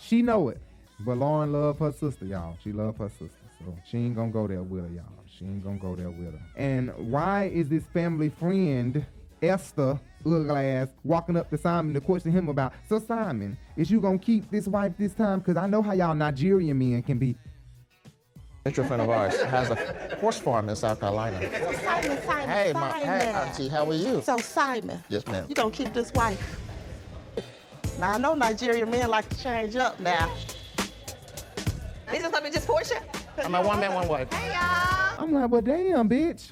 [0.00, 0.60] She know it.
[1.00, 2.56] But Lauren love her sister, y'all.
[2.62, 3.28] She love her sister.
[3.58, 5.17] So she ain't gonna go there with her, y'all.
[5.38, 6.40] She ain't gonna go there with her.
[6.57, 9.07] And why is this family friend,
[9.40, 14.01] Esther, little ass, walking up to Simon to question him about, so Simon, is you
[14.01, 15.40] gonna keep this wife this time?
[15.40, 17.37] Cause I know how y'all Nigerian men can be.
[18.64, 21.38] mutual friend of ours has a horse farm in South Carolina.
[21.83, 24.20] Simon, Simon, Hey, my, hey, auntie, how are you?
[24.22, 25.46] So Simon, Yes, ma'am.
[25.48, 26.61] you gonna keep this wife?
[28.01, 30.35] Now I know Nigerian men like to change up now.
[32.11, 33.03] This is something just Porsha?
[33.44, 34.33] I'm a one man, one wife.
[34.33, 35.22] Hey, y'all.
[35.24, 36.51] I'm like, well, damn, bitch.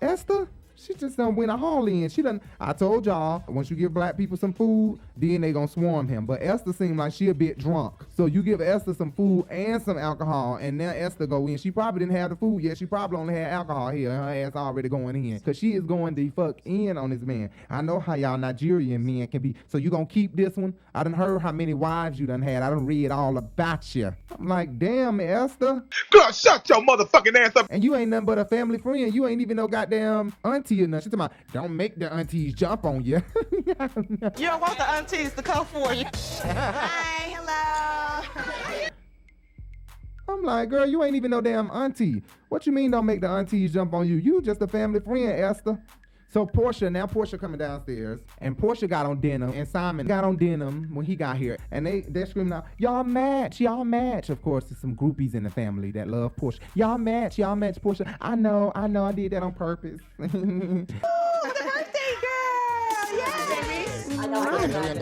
[0.00, 0.48] Esther,
[0.84, 2.08] she just done went a haul in.
[2.08, 2.40] She done.
[2.60, 6.26] I told y'all, once you give black people some food, then they gonna swarm him.
[6.26, 7.94] But Esther seemed like she a bit drunk.
[8.16, 11.56] So you give Esther some food and some alcohol, and now Esther go in.
[11.58, 12.78] She probably didn't have the food yet.
[12.78, 14.10] She probably only had alcohol here.
[14.10, 15.38] and Her ass already going in.
[15.40, 17.50] Cause she is going the fuck in on this man.
[17.70, 19.54] I know how y'all Nigerian men can be.
[19.68, 20.74] So you gonna keep this one?
[20.94, 22.62] I done heard how many wives you done had.
[22.62, 24.12] I done read all about you.
[24.38, 25.82] I'm like, damn, Esther.
[26.10, 27.66] God, shut your motherfucking ass up.
[27.70, 29.14] And you ain't nothing but a family friend.
[29.14, 31.10] You ain't even no goddamn auntie or nothing.
[31.10, 33.20] She talking about, don't make the aunties jump on you.
[33.50, 36.06] You don't want the aunties to come for you.
[36.44, 38.88] Hi, hello.
[40.28, 42.22] I'm like, girl, you ain't even no damn auntie.
[42.48, 44.16] What you mean don't make the aunties jump on you?
[44.16, 45.78] You just a family friend, Esther.
[46.32, 50.36] So Porsha, now Porsha coming downstairs, and Porsha got on denim, and Simon got on
[50.36, 54.40] denim when he got here, and they they're screaming out, "Y'all match, y'all match!" Of
[54.40, 56.60] course, there's some groupies in the family that love Porsha.
[56.74, 58.16] Y'all match, y'all match, Porsha.
[58.18, 60.00] I know, I know, I did that on purpose.
[60.22, 63.18] Ooh, the birthday girl.
[63.18, 64.18] Yeah, baby.
[64.18, 64.42] I know.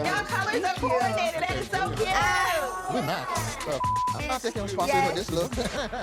[0.02, 1.42] Y'all colors are coordinated.
[1.42, 2.08] That is so cute.
[2.92, 3.28] We match.
[3.60, 3.78] So,
[4.18, 5.52] I'm not taking responsibility for this look.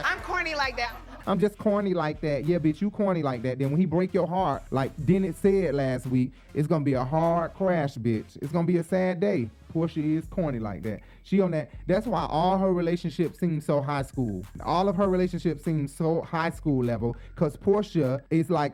[0.05, 0.95] I'm corny like that.
[1.27, 2.45] I'm just corny like that.
[2.45, 3.59] Yeah, bitch, you corny like that.
[3.59, 7.03] Then when he break your heart, like Dennett said last week, it's gonna be a
[7.03, 8.37] hard crash, bitch.
[8.41, 9.49] It's gonna be a sad day.
[9.73, 11.01] Porsha is corny like that.
[11.23, 11.69] She on that.
[11.85, 14.45] That's why all her relationships seem so high school.
[14.63, 17.17] All of her relationships seem so high school level.
[17.35, 18.73] Cause Porsha is like,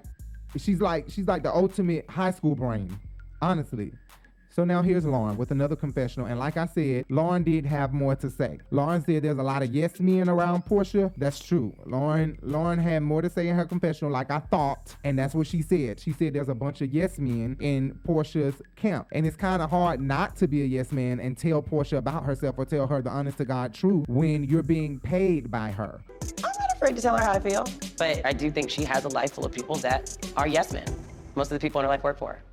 [0.56, 2.96] she's like, she's like the ultimate high school brain.
[3.42, 3.92] Honestly.
[4.56, 6.28] So now here's Lauren with another confessional.
[6.28, 8.60] And like I said, Lauren did have more to say.
[8.70, 11.12] Lauren said there's a lot of yes men around Porsha.
[11.18, 11.74] That's true.
[11.88, 15.48] Lauren Lauren had more to say in her confessional, like I thought, and that's what
[15.48, 16.00] she said.
[16.00, 19.08] She said there's a bunch of yes men in Porsha's camp.
[19.12, 22.24] And it's kind of hard not to be a yes man and tell Porsha about
[22.24, 26.00] herself or tell her the honest to God truth when you're being paid by her.
[26.22, 27.66] I'm not afraid to tell her how I feel,
[27.98, 30.86] but I do think she has a life full of people that are yes men.
[31.34, 32.44] Most of the people in her life work for her.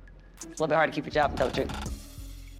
[0.43, 1.91] It's a little bit hard to keep your job and tell the truth.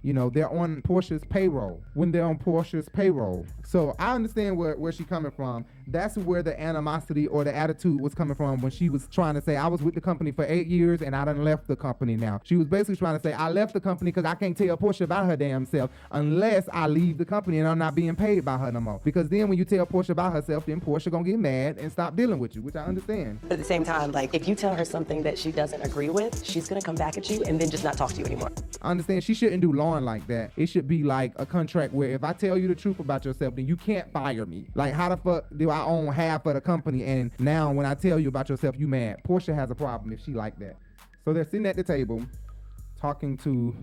[0.02, 3.46] You know, they're on Porsha's payroll when they're on Porsha's payroll.
[3.72, 5.64] So I understand where, where she's coming from.
[5.86, 9.40] That's where the animosity or the attitude was coming from when she was trying to
[9.40, 12.14] say, I was with the company for eight years and I done left the company
[12.14, 12.42] now.
[12.44, 15.00] She was basically trying to say, I left the company because I can't tell Porsha
[15.00, 18.58] about her damn self unless I leave the company and I'm not being paid by
[18.58, 19.00] her no more.
[19.04, 22.14] Because then when you tell Porsha about herself, then Porsha gonna get mad and stop
[22.14, 23.38] dealing with you, which I understand.
[23.40, 26.10] But at the same time, like if you tell her something that she doesn't agree
[26.10, 28.50] with, she's gonna come back at you and then just not talk to you anymore.
[28.82, 30.50] I understand she shouldn't do Lauren like that.
[30.58, 33.54] It should be like a contract where if I tell you the truth about yourself,
[33.68, 34.66] you can't fire me.
[34.74, 37.94] Like how the fuck do I own half of the company and now when I
[37.94, 39.22] tell you about yourself, you mad?
[39.26, 40.76] Porsha has a problem if she like that.
[41.24, 42.22] So they're sitting at the table
[43.00, 43.74] talking to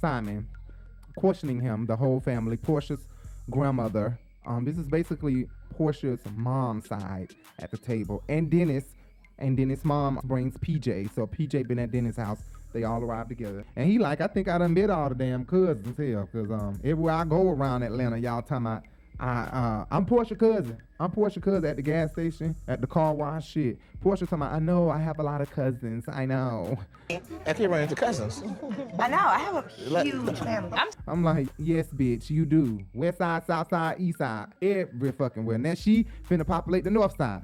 [0.00, 0.46] Simon,
[1.16, 3.00] questioning him, the whole family, Porsha's
[3.50, 4.18] grandmother.
[4.46, 8.84] Um, this is basically Porsha's mom side at the table, and Dennis,
[9.38, 11.14] and Dennis' mom brings PJ.
[11.14, 12.40] So PJ been at Dennis' house.
[12.72, 15.44] They all arrived together, and he like, I think I done met all the damn
[15.44, 18.82] cousins here, cause um, everywhere I go around Atlanta, y'all talking about.
[19.20, 20.78] I, uh, I'm Porsha cousin.
[21.00, 23.50] I'm Porsha cousin at the gas station, at the car wash.
[23.50, 24.52] Shit, Porsha talking about.
[24.52, 26.04] I know I have a lot of cousins.
[26.08, 26.78] I know.
[27.10, 28.42] I can't run into cousins.
[28.98, 29.16] I know.
[29.16, 30.78] I have a huge family.
[31.06, 32.80] I'm like, yes, bitch, you do.
[32.94, 35.58] West side, south side, east side, every fucking where.
[35.58, 37.42] Now she finna populate the north side.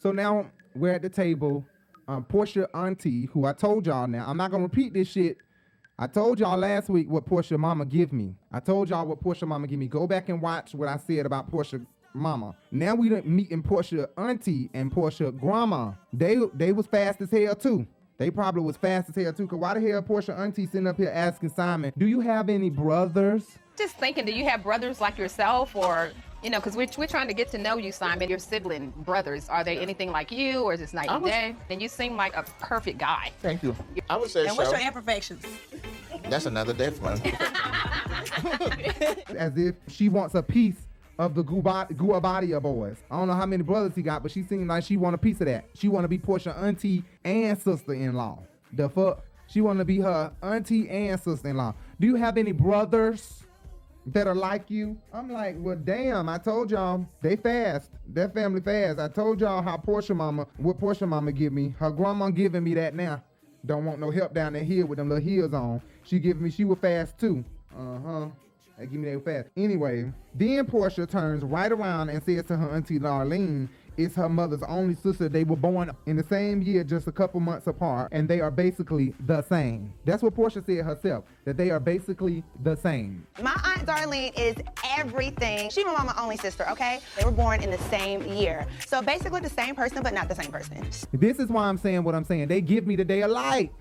[0.00, 1.64] So now we're at the table.
[2.08, 5.36] Um, Porsha auntie, who I told y'all now, I'm not gonna repeat this shit.
[6.00, 8.36] I told y'all last week what Porsha mama give me.
[8.52, 9.88] I told y'all what Porsha mama give me.
[9.88, 11.84] Go back and watch what I said about Porsha
[12.14, 12.54] mama.
[12.70, 15.94] Now we done meeting Porsha auntie and Porsha grandma.
[16.12, 17.84] They they was fast as hell too.
[18.16, 19.48] They probably was fast as hell too.
[19.48, 22.70] Cause why the hell Porsha auntie sitting up here asking Simon, do you have any
[22.70, 23.58] brothers?
[23.76, 26.10] Just thinking, do you have brothers like yourself, or
[26.42, 28.28] you know, because we're we're trying to get to know you, Simon.
[28.28, 31.32] Your sibling brothers, are they anything like you, or is this night I and was-
[31.32, 31.56] day?
[31.70, 33.32] And you seem like a perfect guy.
[33.40, 33.74] Thank you.
[34.08, 35.44] I would say And what's your imperfections?
[36.28, 37.10] That's another day for.
[39.36, 40.76] As if she wants a piece
[41.18, 42.96] of the Guba- Guobadia boys.
[43.10, 45.18] I don't know how many brothers he got, but she seemed like she want a
[45.18, 45.64] piece of that.
[45.74, 48.38] She want to be Porsha auntie and sister-in-law.
[48.72, 49.24] The fuck?
[49.48, 51.74] She want to be her auntie and sister-in-law.
[51.98, 53.42] Do you have any brothers
[54.12, 54.96] that are like you?
[55.12, 56.28] I'm like, well, damn.
[56.28, 57.90] I told y'all they fast.
[58.12, 58.98] That family fast.
[58.98, 61.74] I told y'all how Porsha mama, what Porsha mama give me.
[61.78, 63.22] Her grandma giving me that now.
[63.66, 65.82] Don't want no help down there here with them little heels on.
[66.04, 66.50] She giving me.
[66.50, 67.44] She was fast too.
[67.76, 68.26] Uh huh.
[68.78, 69.48] They give me that fast.
[69.56, 74.62] Anyway, then Porsha turns right around and says to her auntie Darlene, it's her mother's
[74.62, 75.28] only sister.
[75.28, 78.50] They were born in the same year, just a couple months apart, and they are
[78.50, 79.92] basically the same.
[80.04, 83.26] That's what Porsha said herself, that they are basically the same.
[83.42, 84.56] My aunt Darlene is
[84.96, 85.68] everything.
[85.70, 87.00] She's my mama only sister, okay?
[87.18, 88.66] They were born in the same year.
[88.86, 90.86] So basically the same person, but not the same person.
[91.12, 92.48] This is why I'm saying what I'm saying.
[92.48, 93.72] They give me the day of light.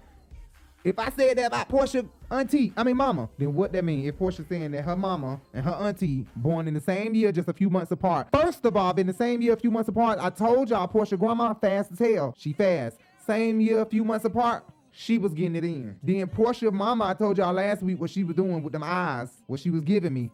[0.84, 4.06] If I said that about Porsha auntie, I mean mama, then what that mean?
[4.06, 7.50] If Porsha saying that her mama and her auntie born in the same year, just
[7.50, 8.28] a few months apart.
[8.34, 11.18] First of all, in the same year, a few months apart, I told y'all Porsha
[11.18, 12.34] grandma fast as hell.
[12.38, 12.98] She fast.
[13.26, 14.64] Same year, a few months apart.
[14.92, 16.00] She was getting it in.
[16.02, 19.30] Then Porsha mama, I told y'all last week what she was doing with them eyes,
[19.48, 20.32] what she was giving me.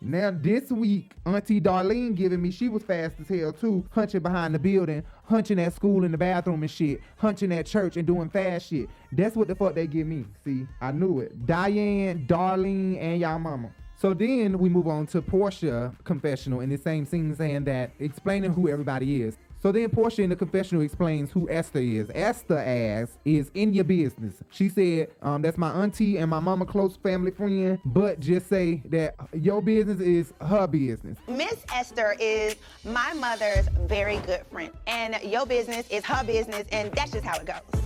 [0.00, 4.54] Now this week, Auntie Darlene giving me, she was fast as hell too, hunching behind
[4.54, 8.28] the building, hunching at school in the bathroom and shit, hunching at church and doing
[8.28, 8.90] fast shit.
[9.10, 10.26] That's what the fuck they give me.
[10.44, 11.46] See, I knew it.
[11.46, 13.70] Diane, Darlene, and y'all mama.
[13.98, 18.52] So then we move on to Porsha confessional in the same scene saying that explaining
[18.52, 19.38] who everybody is.
[19.66, 22.08] So then Porsha in the confessional explains who Esther is.
[22.14, 24.34] Esther as is in your business.
[24.52, 28.80] She said, um, that's my auntie and my mama close family friend, but just say
[28.90, 31.18] that your business is her business.
[31.26, 34.70] Miss Esther is my mother's very good friend.
[34.86, 37.82] And your business is her business, and that's just how it goes.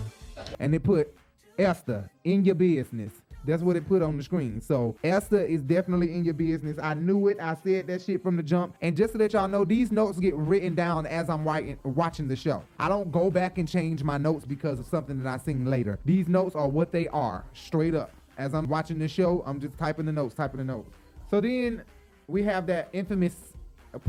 [0.59, 1.17] and they put
[1.59, 3.13] Esther in your business.
[3.45, 4.61] That's what it put on the screen.
[4.61, 6.79] So Esther is definitely in your business.
[6.83, 7.39] I knew it.
[7.41, 8.75] I said that shit from the jump.
[8.83, 12.29] And just to let y'all know, these notes get written down as I'm writing, watching
[12.29, 12.63] the show.
[12.79, 15.99] I don't go back and change my notes because of something that I seen later.
[16.05, 18.11] These notes are what they are, straight up.
[18.39, 20.91] As I'm watching the show, I'm just typing the notes, typing the notes.
[21.31, 21.83] So then
[22.27, 23.55] we have that infamous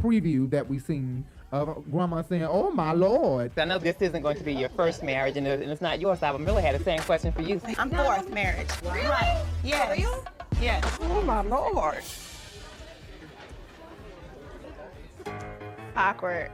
[0.01, 4.37] preview that we seen of grandma saying, "Oh my lord." I know this isn't going
[4.37, 6.19] to be your first marriage, and it's not yours.
[6.19, 7.59] So I really had the same question for you.
[7.77, 8.69] I'm fourth marriage.
[8.83, 9.43] Right.
[9.63, 10.05] Yes.
[10.61, 10.97] Yes.
[11.01, 12.03] Oh my lord.
[15.95, 16.51] Awkward.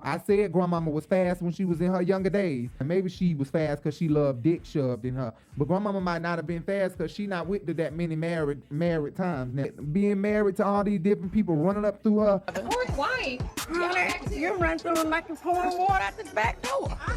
[0.00, 2.70] I said grandmama was fast when she was in her younger days.
[2.78, 5.32] And maybe she was fast because she loved dick shoved in her.
[5.56, 8.62] But grandmama might not have been fast because she not with to that many married
[8.70, 9.54] married times.
[9.54, 12.42] Now, being married to all these different people running up through her.
[12.96, 13.38] Why?
[14.30, 16.96] You run through it like you're pouring water out the back door.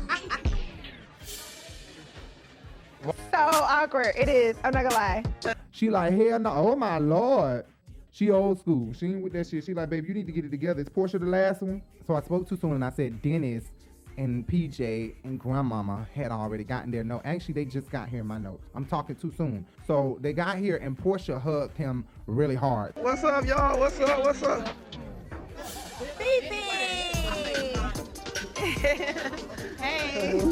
[3.03, 4.13] So awkward.
[4.15, 4.55] It is.
[4.63, 5.23] I'm not gonna lie.
[5.71, 6.51] She like, hell no.
[6.51, 7.65] Oh my lord.
[8.13, 8.91] She old school.
[8.93, 9.63] She ain't with that shit.
[9.63, 10.81] She like, baby, you need to get it together.
[10.81, 11.81] Is Porsha the last one?
[12.05, 13.71] So I spoke too soon and I said Dennis
[14.17, 17.21] and PJ and grandmama had already gotten their note.
[17.23, 18.67] Actually, they just got here in my notes.
[18.75, 19.65] I'm talking too soon.
[19.87, 22.93] So they got here and Porsha hugged him really hard.
[22.97, 23.79] What's up, y'all?
[23.79, 24.25] What's up?
[24.25, 24.67] What's up?
[29.79, 30.51] hey.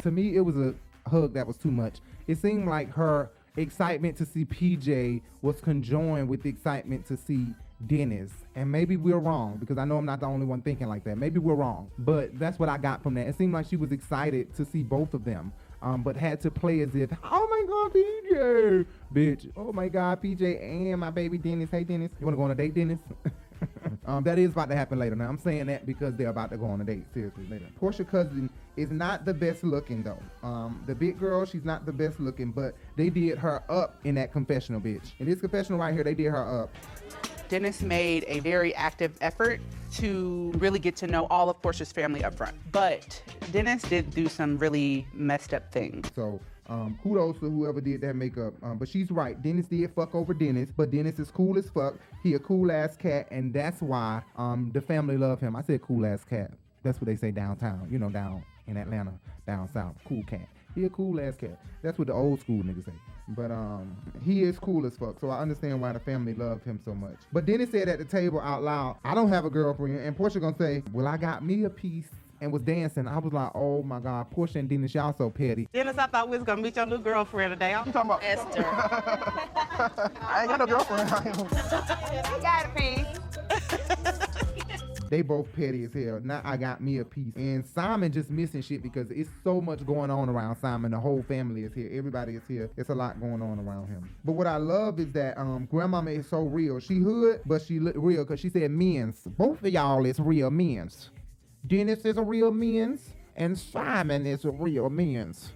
[0.00, 0.74] To me, it was a
[1.10, 1.98] hug that was too much.
[2.26, 3.30] It seemed like her
[3.62, 7.46] excitement to see PJ was conjoined with the excitement to see
[7.86, 8.30] Dennis.
[8.54, 11.16] And maybe we're wrong because I know I'm not the only one thinking like that.
[11.16, 11.90] Maybe we're wrong.
[11.98, 13.26] But that's what I got from that.
[13.26, 15.52] It seemed like she was excited to see both of them.
[15.82, 19.52] Um, but had to play as if, oh my God, PJ, bitch.
[19.54, 21.68] Oh my God, PJ and my baby Dennis.
[21.70, 22.98] Hey, Dennis, you want to go on a date, Dennis?
[24.06, 25.14] um, that is about to happen later.
[25.14, 27.66] Now I'm saying that because they're about to go on a date seriously later.
[27.80, 30.22] Porsha cousin is not the best looking though.
[30.42, 34.14] Um, the big girl, she's not the best looking, but they did her up in
[34.16, 35.12] that confessional, bitch.
[35.18, 36.70] In this confessional right here, they did her up.
[37.48, 39.60] Dennis made a very active effort
[39.92, 42.56] to really get to know all of Porsha's family up front.
[42.72, 46.10] But Dennis did do some really messed up things.
[46.14, 48.54] So um, kudos to whoever did that makeup.
[48.62, 49.40] Um, but she's right.
[49.42, 51.94] Dennis did fuck over Dennis, but Dennis is cool as fuck.
[52.22, 55.56] He a cool ass cat, and that's why um, the family love him.
[55.56, 56.50] I said cool ass cat.
[56.82, 57.88] That's what they say downtown.
[57.90, 59.12] You know, down in Atlanta,
[59.46, 59.94] down south.
[60.06, 60.48] Cool cat.
[60.74, 61.60] He a cool ass cat.
[61.82, 62.92] That's what the old school niggas say.
[63.28, 66.80] But um, he is cool as fuck, so I understand why the family loved him
[66.84, 67.16] so much.
[67.32, 70.40] But Dennis said at the table out loud, "I don't have a girlfriend," and Porsha
[70.40, 73.08] gonna say, "Well, I got me a piece." And was dancing.
[73.08, 76.28] I was like, "Oh my God, Porsha and Dennis, y'all so petty." Dennis, I thought
[76.28, 77.74] we was gonna meet your new girlfriend today.
[77.74, 78.64] I'm talking about Esther.
[80.22, 81.10] I ain't got no girlfriend.
[81.10, 84.24] You got a piece.
[85.10, 86.20] They both petty as hell.
[86.22, 87.34] Now I got me a piece.
[87.36, 90.90] And Simon just missing shit because it's so much going on around Simon.
[90.90, 91.88] The whole family is here.
[91.92, 92.68] Everybody is here.
[92.76, 94.10] It's a lot going on around him.
[94.24, 96.80] But what I love is that um grandmama is so real.
[96.80, 99.20] She hood, but she look real because she said men's.
[99.24, 101.10] Both of y'all is real men's.
[101.66, 105.52] Dennis is a real men's and Simon is a real men's.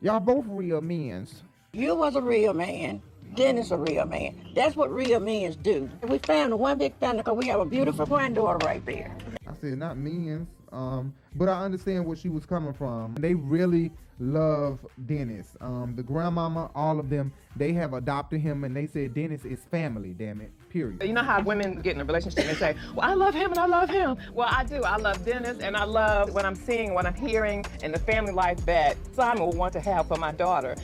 [0.00, 1.42] Y'all both real men's.
[1.74, 3.02] You was a real man.
[3.34, 4.52] Dennis a real man.
[4.54, 5.90] That's what real men do.
[6.02, 9.14] We found one big family because we have a beautiful granddaughter right there.
[9.46, 10.48] I said not men's.
[10.72, 13.14] Um, but I understand where she was coming from.
[13.16, 15.56] They really love Dennis.
[15.60, 19.60] Um, the grandmama, all of them, they have adopted him and they said Dennis is
[19.70, 20.52] family, damn it.
[20.68, 21.02] Period.
[21.02, 23.58] You know how women get in a relationship and say, Well, I love him and
[23.58, 24.16] I love him.
[24.32, 24.82] Well, I do.
[24.84, 28.32] I love Dennis and I love what I'm seeing, what I'm hearing, and the family
[28.32, 30.76] life that Simon will want to have for my daughter.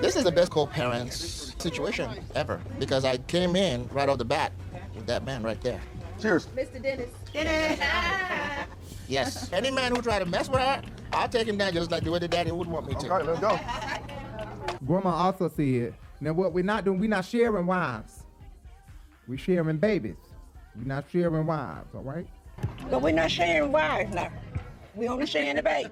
[0.00, 4.52] This is the best co-parents situation ever because I came in right off the bat
[4.94, 5.80] with that man right there.
[6.24, 6.46] Cheers.
[6.56, 6.82] Mr.
[6.82, 7.10] Dennis.
[7.34, 7.78] Dennis.
[9.08, 9.52] Yes.
[9.52, 10.80] Any man who try to mess with her,
[11.12, 13.12] I'll take him down just like the way the daddy would want me to.
[13.12, 13.60] Okay, let's go.
[14.86, 18.22] Grandma also said, now what we're not doing, we're not sharing wives.
[19.28, 20.16] We're sharing babies.
[20.74, 22.26] We're not sharing wives, all right?
[22.88, 24.32] But we're not sharing wives now.
[24.94, 25.90] We only sharing the baby.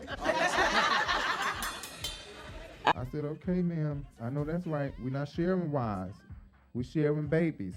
[2.86, 4.06] I said, okay, ma'am.
[4.18, 4.94] I know that's right.
[4.98, 6.16] We're not sharing wives.
[6.72, 7.74] We're sharing babies.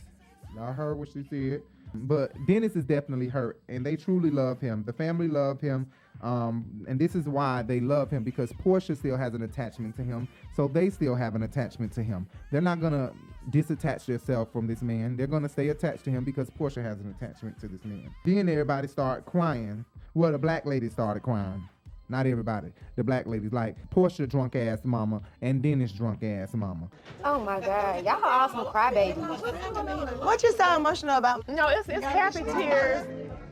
[0.58, 1.62] I heard what she said.
[2.04, 4.84] But Dennis is definitely hurt, and they truly love him.
[4.86, 5.88] The family love him.
[6.22, 10.04] Um, and this is why they love him because Porsha still has an attachment to
[10.04, 10.28] him.
[10.56, 12.28] So they still have an attachment to him.
[12.52, 13.14] They're not to
[13.52, 15.18] disattach themselves from this man.
[15.18, 18.10] They're to stay attached to him because Porsha has an attachment to this man.
[18.24, 19.86] Then everybody started crying.
[20.14, 21.68] Well, the black lady started crying.
[22.08, 22.68] Not everybody.
[22.96, 26.88] The black ladies like Porsha drunk ass mama and Dennis drunk ass mama.
[27.24, 30.24] Oh my God, y'all are all some crybabies.
[30.24, 31.48] What you so emotional about?
[31.48, 33.08] No, it's, it's happy tears.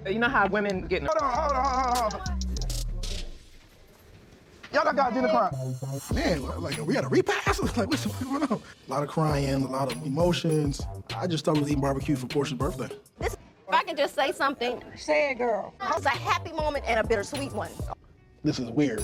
[0.08, 2.44] You know how women get in Hold on, hold on, hold on, hold on.
[4.74, 5.76] Y'all done got dinner crying.
[6.14, 7.60] Man, like we had a repass?
[7.78, 8.62] Like what's going on?
[8.88, 10.82] A lot of crying, a lot of emotions.
[11.16, 12.90] I just thought we was eating barbecue for Porsha's birthday.
[13.20, 15.74] This, if I can just say something, say it, girl.
[15.82, 17.72] It was a happy moment and a bittersweet one.
[18.44, 19.02] This is weird.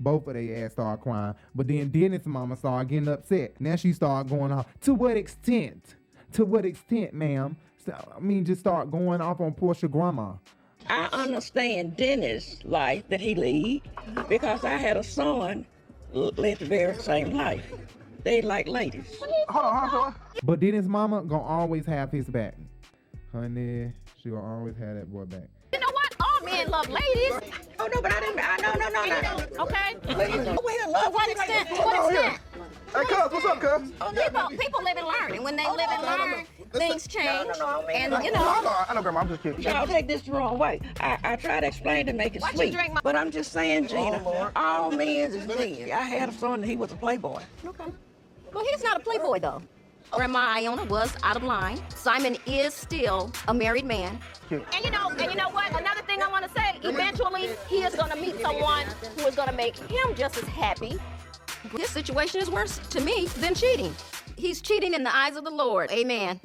[0.00, 1.34] Both of their ass started crying.
[1.54, 3.52] But then Dennis' mama started getting upset.
[3.60, 4.66] Now she started going off.
[4.82, 5.94] To what extent?
[6.32, 7.56] To what extent, ma'am?
[7.84, 10.32] So, I mean, just start going off on Porsha grandma.
[10.88, 13.82] I understand Dennis' life that he lead
[14.28, 15.66] because I had a son
[16.14, 17.72] l- live the very same life.
[18.24, 19.20] They like ladies.
[19.48, 20.14] Hold on, hold on.
[20.42, 22.56] But Dennis' mama gonna always have his back.
[23.32, 25.48] Honey, she gonna always have that boy back.
[25.72, 26.16] You know what?
[26.20, 27.45] All men love ladies.
[27.86, 28.40] Oh no, but I didn't.
[28.42, 29.62] I, no, no, no, no.
[29.64, 30.16] Okay.
[30.18, 31.04] Ladies, we in love.
[31.04, 31.68] To what extent?
[31.68, 32.40] To what Oh, extent?
[32.94, 33.90] Hey, cuz, what's up, cuz?
[33.90, 37.48] People, oh, people live and learn, and when they live and learn, things change.
[37.94, 39.20] And you I know, know, I know, Grandma.
[39.20, 39.62] I'm just kidding.
[39.62, 40.80] Y'all take this the wrong way.
[40.98, 42.72] I, I try to explain to make it Why sweet.
[42.72, 45.92] drink my- But I'm just saying, Gina, all men is men.
[45.92, 47.40] I had a son and he was a playboy.
[47.64, 47.84] okay.
[48.52, 49.62] Well, he's not a playboy though.
[50.10, 51.78] Grandma Iona was out of line.
[51.94, 54.18] Simon is still a married man.
[54.50, 55.68] And you know, and you know what?
[55.70, 58.86] Another thing I want to say, eventually he is going to meet someone
[59.16, 60.98] who is going to make him just as happy.
[61.74, 63.94] This situation is worse to me than cheating.
[64.36, 65.90] He's cheating in the eyes of the Lord.
[65.90, 66.40] Amen.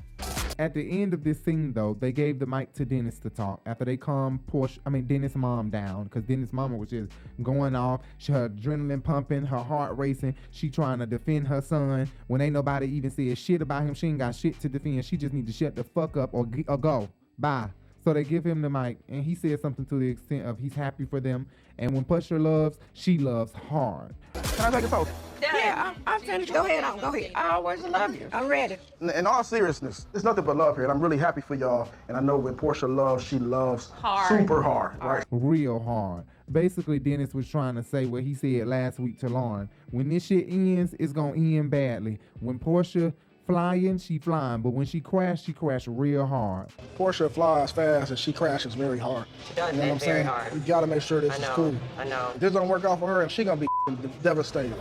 [0.62, 3.62] At the end of this scene, though, they gave the mic to Dennis to talk.
[3.66, 7.76] After they calmed Porsha, I mean Dennis' mom down, because Dennis' mama was just going
[7.76, 8.01] off.
[8.20, 10.36] She, her adrenaline pumping, her heart racing.
[10.51, 12.07] She trying to defend her son.
[12.28, 15.03] When ain't nobody even said shit about him, she ain't got shit to defend.
[15.03, 17.09] She just need to shut the fuck up or, or go.
[17.39, 17.72] Bye.
[18.04, 20.74] So they give him the mic, and he says something to the extent of he's
[20.74, 21.45] happy for them.
[21.78, 24.16] And when Porsha loves, she loves hard.
[24.34, 25.12] Can I take a photo?
[25.41, 26.52] Yeah, I'm, I'm finished.
[26.54, 26.99] Go ahead on.
[26.99, 27.32] Go ahead.
[27.36, 28.28] I always love you.
[28.34, 28.78] I'm ready.
[29.02, 31.89] In, in all seriousness, it's nothing but love here, and I'm really happy for y'all.
[32.08, 34.28] And I know when Porsha loves, she loves Hard.
[34.28, 35.24] super hard, right?
[35.32, 36.24] real hard.
[36.52, 39.70] Basically, Dennis was trying to say what he said last week to Lauren.
[39.91, 42.20] When this shit ends, it's gonna end badly.
[42.39, 43.14] When Porsha
[43.48, 46.70] flying, she flying, but when she crashed, she crashed real hard.
[46.98, 49.26] Porsha flies fast and she crashes very hard.
[49.48, 50.26] She does You know what I'm very saying?
[50.28, 50.54] hard.
[50.54, 51.76] We gotta make sure this I is cool.
[51.98, 52.32] I know.
[52.36, 53.68] If this don't work out for her, and she gonna be
[54.24, 54.76] devastated.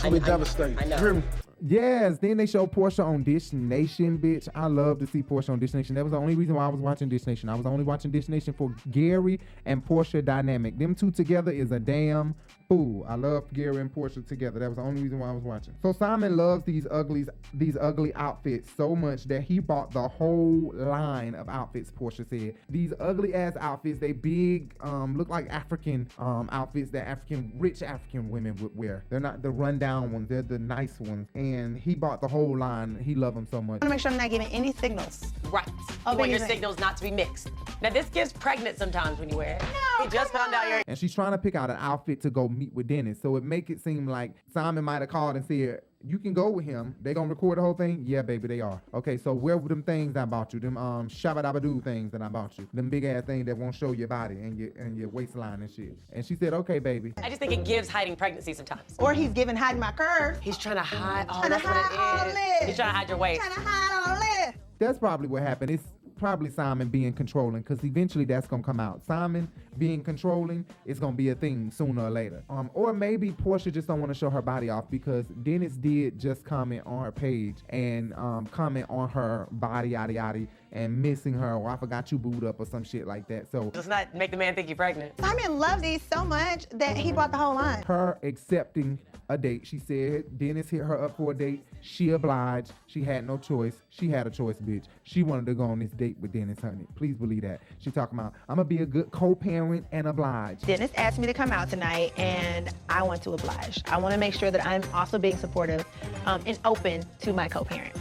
[0.00, 0.78] She'll be devastated.
[0.80, 0.96] I know.
[0.96, 1.22] You hear me?
[1.66, 4.48] Yes, then they show Porsha on Dish Nation, bitch.
[4.54, 5.94] I love to see Porsha on Dish Nation.
[5.94, 7.48] That was the only reason why I was watching Dish Nation.
[7.48, 10.78] I was only watching Dish Nation for Gary and Porsha dynamic.
[10.78, 12.34] Them two together is a damn
[12.68, 13.04] fool.
[13.08, 14.58] I love Gary and Porsha together.
[14.60, 15.74] That was the only reason why I was watching.
[15.82, 20.72] So Simon loves these uglies, these ugly outfits so much that he bought the whole
[20.74, 21.90] line of outfits.
[21.90, 23.98] Porsha said these ugly ass outfits.
[23.98, 29.04] They big, um, look like African um outfits that African rich African women would wear.
[29.10, 30.28] They're not the rundown ones.
[30.28, 31.28] They're the nice ones.
[31.34, 32.98] And he bought the whole line.
[33.02, 33.66] He loved them so much.
[33.66, 35.32] I want to make sure I'm not giving any signals.
[35.50, 35.68] Right.
[36.06, 37.50] Oh, you want your signals not to be mixed.
[37.82, 39.62] Now this gets pregnant sometimes when you wear it.
[39.62, 42.30] No, he just found out you're and she's trying to pick out an outfit to
[42.30, 43.20] go meet with Dennis.
[43.20, 46.50] So it make it seem like Simon might have called and said, "You can go
[46.50, 46.94] with him.
[47.02, 48.80] They gonna record the whole thing." Yeah, baby, they are.
[48.92, 50.60] Okay, so where were them things I bought you?
[50.60, 52.66] Them um shabba things that I bought you.
[52.72, 55.70] Them big ass things that won't show your body and your and your waistline and
[55.70, 55.96] shit.
[56.12, 58.96] And she said, "Okay, baby." I just think it gives hiding pregnancy sometimes.
[58.98, 60.38] Or he's giving hiding my curve.
[60.40, 61.26] He's trying to hide.
[61.28, 62.34] Oh, Trying to that's what hide all it is.
[62.34, 62.68] this.
[62.68, 63.40] He's trying to hide your waist.
[63.40, 64.54] Trying to hide all this.
[64.78, 65.70] That's probably what happened.
[65.70, 65.84] It's
[66.16, 69.04] probably Simon being controlling because eventually that's gonna come out.
[69.04, 69.48] Simon
[69.78, 72.42] being controlling is gonna be a thing sooner or later.
[72.48, 76.18] Um, or maybe Porsha just don't want to show her body off because Dennis did
[76.18, 81.32] just comment on her page and um comment on her body yada yada and missing
[81.34, 83.50] her or I forgot you booed up or some shit like that.
[83.50, 85.12] So Let's not make the man think you're pregnant.
[85.20, 87.82] Simon loves these so much that he bought the whole line.
[87.84, 88.98] her accepting
[89.28, 89.66] a date.
[89.66, 91.64] She said Dennis hit her up for a date.
[91.80, 92.72] She obliged.
[92.86, 93.76] She had no choice.
[93.90, 94.84] She had a choice, bitch.
[95.04, 96.86] She wanted to go on this date with Dennis, honey.
[96.94, 97.60] Please believe that.
[97.78, 100.60] She talking about I'm gonna be a good co-parent and oblige.
[100.62, 103.82] Dennis asked me to come out tonight, and I want to oblige.
[103.86, 105.84] I want to make sure that I'm also being supportive
[106.26, 107.96] um, and open to my co-parent.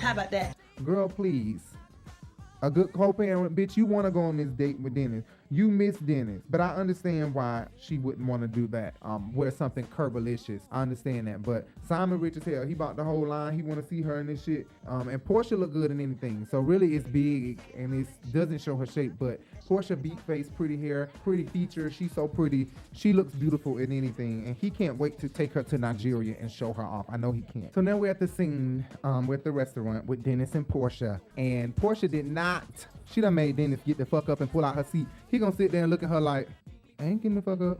[0.00, 0.56] How about that?
[0.84, 1.60] Girl, please.
[2.62, 3.76] A good co-parent, bitch.
[3.76, 5.24] You want to go on this date with Dennis.
[5.52, 8.94] You miss Dennis, but I understand why she wouldn't want to do that.
[9.02, 10.60] Um, wear something curbalicious.
[10.70, 12.64] I understand that, but Simon rich as hell.
[12.64, 13.56] He bought the whole line.
[13.56, 14.68] He want to see her in this shit.
[14.86, 16.46] Um, and Porsha look good in anything.
[16.48, 19.14] So really, it's big and it doesn't show her shape.
[19.18, 21.94] But Porsha beat face, pretty hair, pretty features.
[21.94, 22.68] She's so pretty.
[22.92, 26.48] She looks beautiful in anything, and he can't wait to take her to Nigeria and
[26.48, 27.06] show her off.
[27.08, 27.74] I know he can't.
[27.74, 28.86] So now we're at the scene.
[29.02, 32.86] Um, we're at the restaurant with Dennis and Porsha, and Porsha did not.
[33.10, 35.06] She done made Dennis get the fuck up and pull out her seat.
[35.28, 36.48] He gonna sit there and look at her like,
[36.98, 37.78] I ain't getting the fuck up.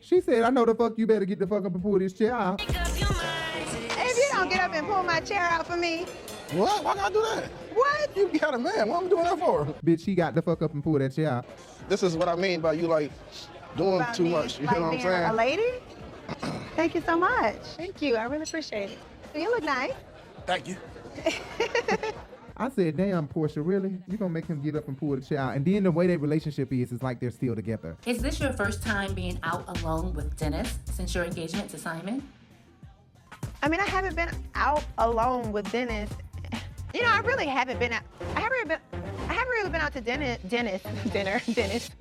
[0.00, 2.12] She said, I know the fuck you better get the fuck up and pull this
[2.12, 2.60] chair out.
[2.60, 6.04] Hey, if you don't get up and pull my chair out for me,
[6.52, 6.84] What?
[6.84, 7.44] Why gotta do that?
[7.74, 8.16] What?
[8.16, 8.88] You got a man.
[8.88, 9.66] What am I doing that for?
[9.84, 11.46] Bitch, he got the fuck up and pull that chair out.
[11.88, 13.10] This is what I mean by you like
[13.76, 14.58] doing about too me, much.
[14.60, 15.30] You like know what I'm saying?
[15.30, 15.68] a lady?
[16.76, 17.56] Thank you so much.
[17.76, 18.16] Thank you.
[18.16, 18.98] I really appreciate it.
[19.34, 19.92] You look nice.
[20.46, 20.76] Thank you.
[22.58, 23.98] I said, damn, Porsha, really?
[24.08, 25.56] You're gonna make him get up and pull the chair out?
[25.56, 27.96] And then the way their relationship is, is like they're still together.
[28.06, 32.26] Is this your first time being out alone with Dennis since your engagement to Simon?
[33.62, 36.08] I mean, I haven't been out alone with Dennis.
[36.94, 38.02] You know, I really haven't been out.
[38.34, 38.78] I haven't really been.
[39.28, 40.82] I haven't really been out to dinner, Dennis,
[41.12, 41.90] dinner, Dennis.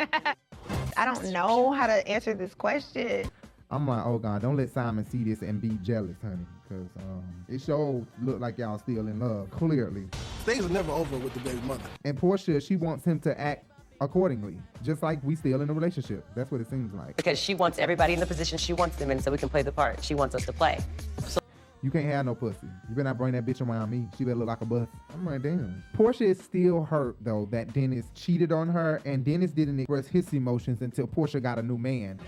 [0.97, 3.29] I don't know how to answer this question.
[3.71, 7.23] I'm like, oh God, don't let Simon see this and be jealous, honey, because um,
[7.49, 10.05] it sure look like y'all still in love, clearly.
[10.43, 11.83] Things are never over with the baby mother.
[12.03, 13.65] And Porsha, she wants him to act
[14.01, 16.25] accordingly, just like we still in a relationship.
[16.35, 17.15] That's what it seems like.
[17.17, 19.63] Because she wants everybody in the position she wants them in so we can play
[19.63, 20.77] the part she wants us to play.
[21.25, 21.39] So
[21.81, 22.67] You can't have no pussy.
[22.89, 24.07] You better not bring that bitch around me.
[24.17, 24.87] She better look like a bus.
[25.13, 25.83] I'm like, damn.
[25.97, 30.31] Porsha is still hurt though that Dennis cheated on her, and Dennis didn't express his
[30.33, 32.19] emotions until Porsha got a new man.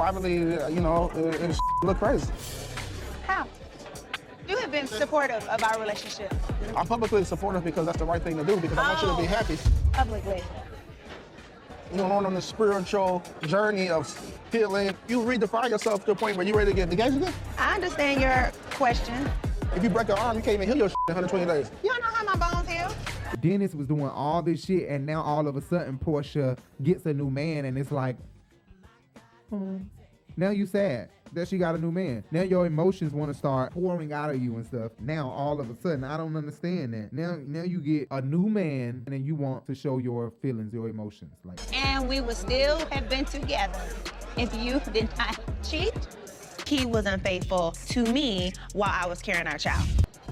[0.00, 2.26] Privately, uh, you know, it, it look crazy.
[3.26, 3.46] How?
[4.48, 6.32] You have been supportive of our relationship
[6.74, 9.16] I'm publicly supportive because that's the right thing to do because I want you to
[9.18, 9.26] be Oh.
[9.26, 9.58] happy.
[9.92, 10.42] publicly.
[11.90, 14.08] You know, on the spiritual journey of
[14.50, 17.34] healing, you redefine yourself to a point where you're ready to get engaged again.
[17.58, 19.30] I understand your question.
[19.76, 21.70] If you break your arm, you can't even heal your shit in 120 days.
[21.82, 22.90] You don't know how my bones heal.
[23.42, 27.12] Dennis was doing all this shit, and now all of a sudden Porsha gets a
[27.12, 28.16] new man, and it's like,
[29.50, 29.78] hmm.
[30.36, 32.24] now you sad that she got a new man.
[32.30, 34.92] Now your emotions want to start pouring out of you and stuff.
[34.98, 37.12] Now all of a sudden, I don't understand that.
[37.12, 40.72] Now, now you get a new man, and then you want to show your feelings,
[40.72, 41.60] your emotions, like.
[41.72, 43.80] And we would still have been together
[44.36, 45.94] if you did not cheat.
[46.66, 49.88] He was unfaithful to me while I was carrying our child.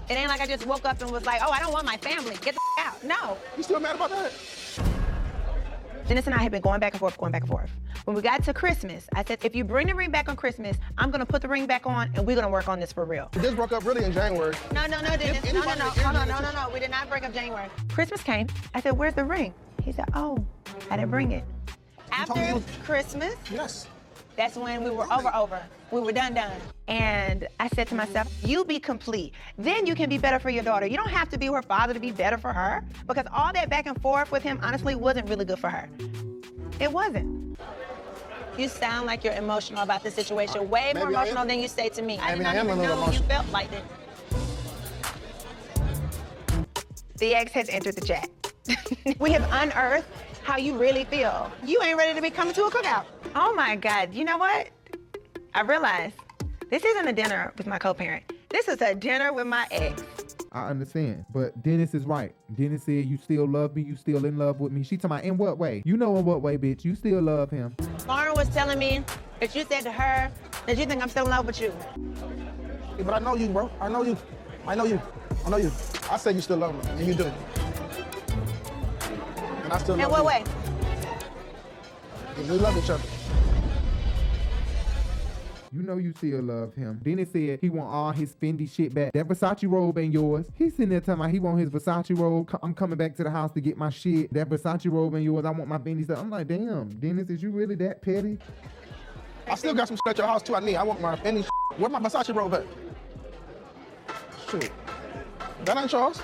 [0.08, 1.96] It ain't like I just woke up and was like, oh, I don't want my
[1.98, 2.36] family.
[2.40, 3.02] Get the out.
[3.04, 3.36] No.
[3.56, 4.32] You still mad about that?
[6.08, 7.70] Dennis and I had been going back and forth, going back and forth.
[8.06, 10.78] When we got to Christmas, I said, if you bring the ring back on Christmas,
[10.96, 13.28] I'm gonna put the ring back on and we're gonna work on this for real.
[13.34, 14.54] Just broke up really in January.
[14.72, 15.44] No, no, no, Dennis.
[15.52, 15.84] No, no, no.
[15.84, 16.70] Hold on, no, no, no.
[16.72, 17.68] We did not break up January.
[17.92, 18.46] Christmas came.
[18.74, 19.52] I said, where's the ring?
[19.82, 20.42] He said, oh,
[20.90, 21.44] I didn't bring it.
[22.10, 23.86] After Christmas, yes.
[24.38, 25.60] That's when we were over, over.
[25.90, 26.56] We were done, done.
[26.86, 29.34] And I said to myself, you be complete.
[29.58, 30.86] Then you can be better for your daughter.
[30.86, 33.68] You don't have to be her father to be better for her because all that
[33.68, 35.88] back and forth with him honestly wasn't really good for her.
[36.78, 37.58] It wasn't.
[38.56, 41.88] You sound like you're emotional about the situation, way more Maybe emotional than you say
[41.88, 42.18] to me.
[42.18, 43.82] I did I not am a even know you felt like this.
[47.16, 48.30] The ex has entered the chat.
[49.18, 50.06] we have unearthed
[50.44, 51.50] how you really feel.
[51.64, 53.04] You ain't ready to be coming to a cookout.
[53.34, 54.12] Oh my God.
[54.14, 54.68] You know what?
[55.54, 56.14] I realized
[56.70, 58.24] this isn't a dinner with my co-parent.
[58.50, 60.02] This is a dinner with my ex.
[60.50, 62.34] I understand, but Dennis is right.
[62.56, 63.82] Dennis said, "You still love me.
[63.82, 65.82] You still in love with me." She talking about in what way?
[65.84, 66.84] You know in what way, bitch?
[66.86, 67.76] You still love him.
[68.08, 69.04] Lauren was telling me
[69.40, 70.30] that you said to her
[70.66, 71.70] that you think I'm still in love with you.
[72.96, 73.70] Yeah, But I know you, bro.
[73.78, 74.16] I know you.
[74.66, 75.00] I know you.
[75.44, 75.70] I know you.
[76.10, 77.24] I said you still love me, and you do.
[79.64, 80.24] And I still In love what you.
[80.24, 80.44] way?
[82.38, 83.02] We love each other.
[85.70, 86.98] You know you still love him.
[87.02, 89.12] Dennis said he want all his Fendi shit back.
[89.12, 90.46] That Versace robe ain't yours.
[90.54, 92.48] He's sitting there talking about he want his Versace robe.
[92.62, 94.32] I'm coming back to the house to get my shit.
[94.32, 95.44] That Versace robe ain't yours.
[95.44, 96.18] I want my Fendi stuff.
[96.20, 98.38] I'm like, damn, Dennis, is you really that petty?
[99.46, 100.54] I still got some shit at your house too.
[100.54, 100.76] I need.
[100.76, 101.44] I want my any.
[101.76, 102.64] Where my Versace robe at?
[104.50, 104.72] Shit.
[105.64, 106.22] That ain't yours.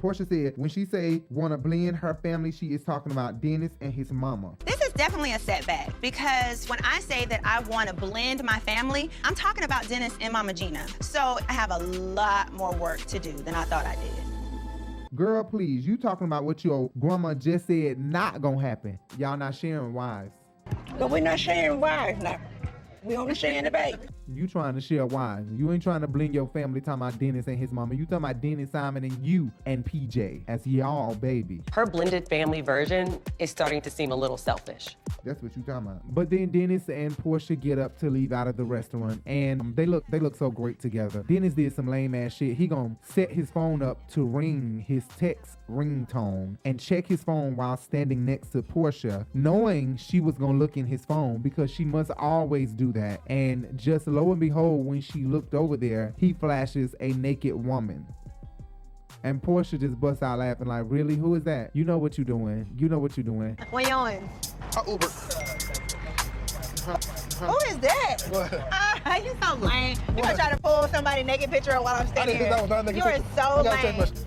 [0.00, 3.72] Porsha said when she say want to blend her family, she is talking about Dennis
[3.80, 4.54] and his mama.
[4.64, 8.58] This is definitely a setback because when I say that I want to blend my
[8.60, 10.86] family, I'm talking about Dennis and Mama Gina.
[11.00, 15.14] So I have a lot more work to do than I thought I did.
[15.14, 18.98] Girl, please, you talking about what your grandma just said not gonna happen.
[19.18, 20.32] Y'all not sharing wives.
[20.98, 22.40] But we're not sharing wives now.
[23.04, 23.98] We only sharing the baby.
[24.32, 25.56] You trying to share wine.
[25.58, 27.94] You ain't trying to blend your family talking about Dennis and his mama.
[27.94, 31.62] You talking about Dennis, Simon, and you and PJ as y'all baby.
[31.72, 34.96] her blended family version is starting to seem a little selfish.
[35.24, 36.14] That's what you talking about.
[36.14, 39.86] But then Dennis and Porsha get up to leave out of the restaurant, and they
[39.86, 41.24] look they look so great together.
[41.28, 42.56] Dennis did some lame ass shit.
[42.56, 47.56] He gonna set his phone up to ring his text ringtone and check his phone
[47.56, 51.84] while standing next to Porsha, knowing she was gonna look in his phone because she
[51.84, 53.20] must always do that.
[53.26, 58.06] And just lo and behold, when she looked over there, he flashes a naked woman.
[59.24, 61.14] And Porsha just busts out laughing like, really?
[61.14, 61.70] Who is that?
[61.74, 62.66] You know what you're doing.
[62.76, 63.56] You know what you're doing.
[63.70, 64.28] When you on?
[64.76, 65.06] I Uber.
[67.46, 68.16] Who is that?
[68.30, 68.68] What?
[68.72, 69.96] Ah, you so lame.
[70.16, 72.70] You gonna try to pull somebody naked picture while I'm standing didn't think that was
[72.70, 73.02] not a here.
[73.04, 74.26] You are so You gotta take lame.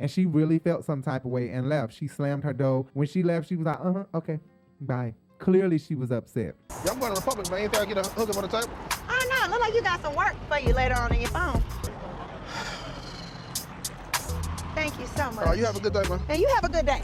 [0.00, 1.94] And she really felt some type of way and left.
[1.94, 2.86] She slammed her door.
[2.94, 4.40] When she left, she was like, uh huh, okay,
[4.80, 5.14] bye.
[5.40, 6.54] Clearly, she was upset.
[6.84, 7.60] Yeah, I'm going to Republic, man.
[7.60, 8.72] Anything I get a hook up on the table?
[9.08, 11.62] Oh no, look like you got some work for you later on in your phone.
[14.74, 15.46] Thank you so much.
[15.46, 16.20] Uh, you have a good day, man.
[16.28, 17.02] And you have a good day.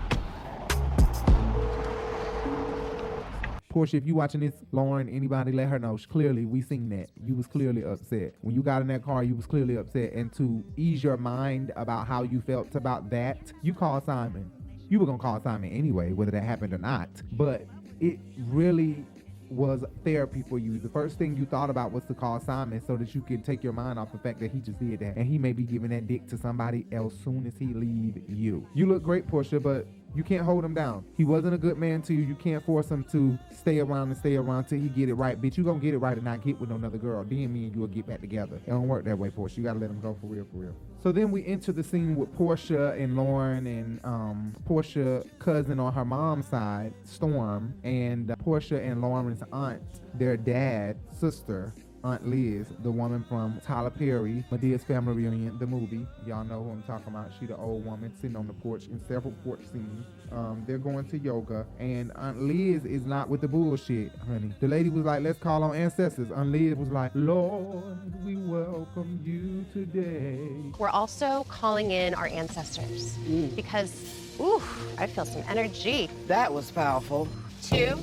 [3.72, 5.98] Porsha, if you watching this, Lauren, anybody, let her know.
[6.10, 7.08] Clearly, we seen that.
[7.22, 8.34] You was clearly upset.
[8.42, 10.12] When you got in that car, you was clearly upset.
[10.12, 14.50] And to ease your mind about how you felt about that, you called Simon.
[14.88, 17.08] You were gonna call Simon anyway, whether that happened or not.
[17.32, 17.66] But
[18.00, 18.18] it
[18.48, 19.04] really
[19.50, 20.78] was therapy for you.
[20.78, 23.62] The first thing you thought about was to call Simon so that you could take
[23.62, 25.16] your mind off the fact that he just did that.
[25.16, 28.66] And he may be giving that dick to somebody else soon as he leave you.
[28.74, 31.04] You look great, Porsha, but you can't hold him down.
[31.16, 32.22] He wasn't a good man to you.
[32.22, 35.40] You can't force him to stay around and stay around till he get it right.
[35.40, 37.24] Bitch, you gonna get it right and not get with another girl.
[37.24, 38.56] Then me and you will get back together.
[38.56, 39.58] It don't work that way, Porsha.
[39.58, 40.76] You gotta let him go for real, for real.
[41.02, 45.92] So then we enter the scene with Porsha and Lauren and um, Porsha cousin on
[45.92, 49.82] her mom's side, Storm, and uh, Porsha and Lauren's aunt,
[50.14, 51.72] their dad, sister,
[52.06, 56.06] Aunt Liz, the woman from Tyler Perry, Madea's Family Reunion, the movie.
[56.24, 57.32] Y'all know who I'm talking about.
[57.38, 60.06] She the old woman sitting on the porch in several porch scenes.
[60.30, 64.52] Um, they're going to yoga, and Aunt Liz is not with the bullshit, honey.
[64.60, 69.20] The lady was like, "Let's call on ancestors." Aunt Liz was like, "Lord, we welcome
[69.24, 70.38] you today."
[70.78, 73.16] We're also calling in our ancestors
[73.56, 73.92] because,
[74.38, 74.62] ooh,
[74.96, 76.08] I feel some energy.
[76.28, 77.26] That was powerful.
[77.62, 77.96] Two,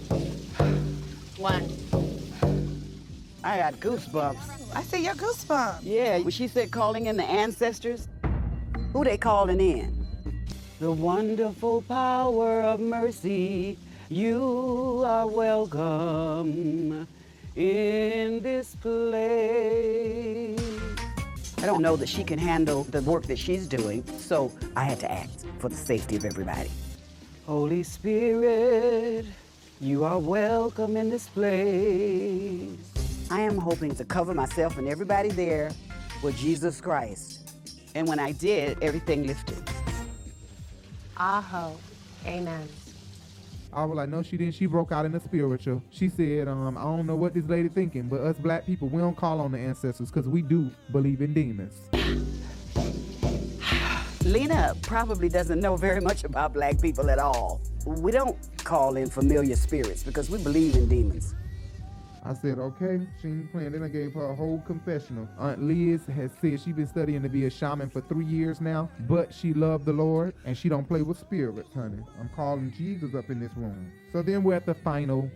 [1.38, 1.70] one.
[3.44, 4.74] I got goosebumps.
[4.74, 5.80] I see your goosebumps.
[5.82, 8.08] Yeah, when she said calling in the ancestors,
[8.94, 10.08] who they calling in?
[10.80, 13.78] The wonderful power of mercy,
[14.08, 17.06] you are welcome
[17.58, 20.60] in this place.
[21.58, 25.02] I don't know that she can handle the work that she's doing, so I had
[25.02, 26.72] to act for the safety of everybody.
[27.46, 29.26] Holy Spirit,
[29.82, 32.93] you are welcome in this place.
[33.34, 35.72] I am hoping to cover myself and everybody there
[36.22, 37.50] with Jesus Christ.
[37.96, 39.58] And when I did, everything lifted.
[41.18, 41.76] Aho.
[42.28, 42.68] Amen.
[43.74, 44.54] I was like, no, she didn't.
[44.54, 45.82] She broke out in the spiritual.
[45.90, 49.02] She said, um, I don't know what this lady thinking, but us black people, we
[49.02, 51.74] don't call on the ancestors because we do believe in demons.
[54.24, 57.62] Lena probably doesn't know very much about black people at all.
[57.88, 61.34] We don't call in familiar spirits because we believe in demons.
[62.26, 63.74] I said, okay, she ain't playing.
[63.74, 65.28] Then I gave her a whole confessional.
[65.38, 68.90] Aunt Liz has said she been studying to be a shaman for three years now,
[69.02, 72.02] but she loved the Lord and she don't play with spirits, honey.
[72.20, 73.92] I'm calling Jesus up in this room.
[74.14, 75.30] So then we're at the final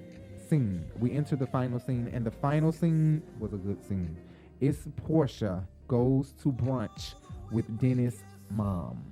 [0.49, 0.85] scene.
[0.99, 4.17] We enter the final scene, and the final scene was a good scene.
[4.61, 7.15] It's Porsha goes to brunch
[7.51, 9.03] with Dennis' mom.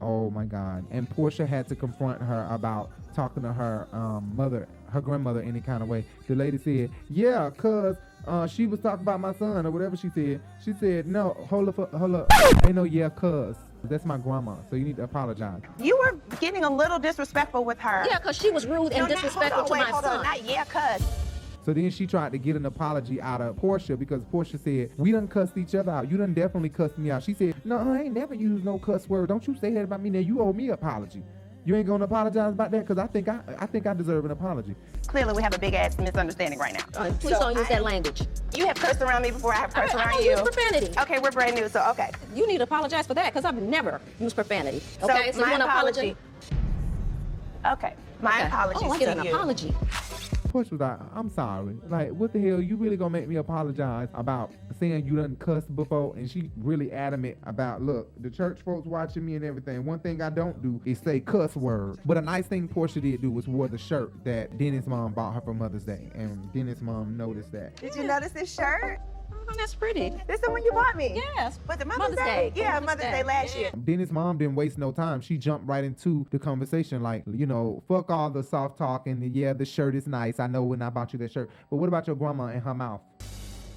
[0.00, 0.84] Oh my God.
[0.90, 5.60] And Porsha had to confront her about talking to her um, mother, her grandmother, any
[5.60, 6.04] kind of way.
[6.26, 10.08] The lady said, Yeah, cuz uh, she was talking about my son or whatever she
[10.08, 10.40] said.
[10.64, 12.28] She said, No, hold up, hold up.
[12.64, 13.56] Ain't no yeah, cuz.
[13.84, 15.60] That's my grandma, so you need to apologize.
[15.78, 18.06] You were getting a little disrespectful with her.
[18.08, 20.04] Yeah, because she was rude and No, not- disrespectful hold on, to wait, my hold
[20.04, 20.16] son.
[20.18, 21.06] On, not yeah, cuz.
[21.66, 25.12] So then she tried to get an apology out of Porsha because Porsha said, We
[25.12, 26.10] done cussed each other out.
[26.10, 27.22] You done definitely cussed me out.
[27.22, 29.28] She said, No, I ain't never used no cuss word.
[29.28, 30.10] Don't you say that about me.
[30.10, 31.22] Now you owe me an apology.
[31.66, 34.30] You ain't gonna apologize about that because I think I I think I deserve an
[34.32, 34.74] apology.
[35.06, 36.84] Clearly, we have a big ass misunderstanding right now.
[37.00, 38.22] Uh, please don't use that language.
[38.54, 40.30] You have cursed around me before I have cursed I- I around don't you.
[40.32, 40.92] use profanity.
[40.98, 42.10] Okay, we're brand new, so okay.
[42.34, 44.82] You need to apologize for that because I've never used profanity.
[45.02, 46.16] Okay, so, my you want to apology.
[47.66, 48.46] Okay, my Okay.
[48.46, 49.34] apologies Oh, I to get an you.
[49.34, 49.74] apology.
[50.54, 51.74] Porsha was like, I'm sorry.
[51.88, 52.62] Like, what the hell?
[52.62, 56.14] You really gonna make me apologize about saying you done cussed before?
[56.16, 59.84] And she really adamant about, look, the church folks watching me and everything.
[59.84, 61.98] One thing I don't do is say cuss words.
[62.06, 65.34] But a nice thing Porsha did do was wore the shirt that Dennis' mom bought
[65.34, 66.10] her for Mother's Day.
[66.14, 67.74] And Dennis' mom noticed that.
[67.76, 69.00] Did you notice this shirt?
[69.48, 70.10] Oh, that's pretty.
[70.26, 71.12] This the one you bought me.
[71.36, 71.58] Yes.
[71.66, 72.50] But the Mother's, Mother's Day?
[72.54, 72.60] Day.
[72.60, 73.10] Yeah, Mother's Mother's Day.
[73.12, 73.70] Day last year.
[73.84, 75.20] Dennis' mom didn't waste no time.
[75.20, 79.22] She jumped right into the conversation, like, you know, fuck all the soft talk and
[79.22, 80.40] the, yeah, the shirt is nice.
[80.40, 81.50] I know when I bought you that shirt.
[81.70, 83.00] But what about your grandma and her mouth?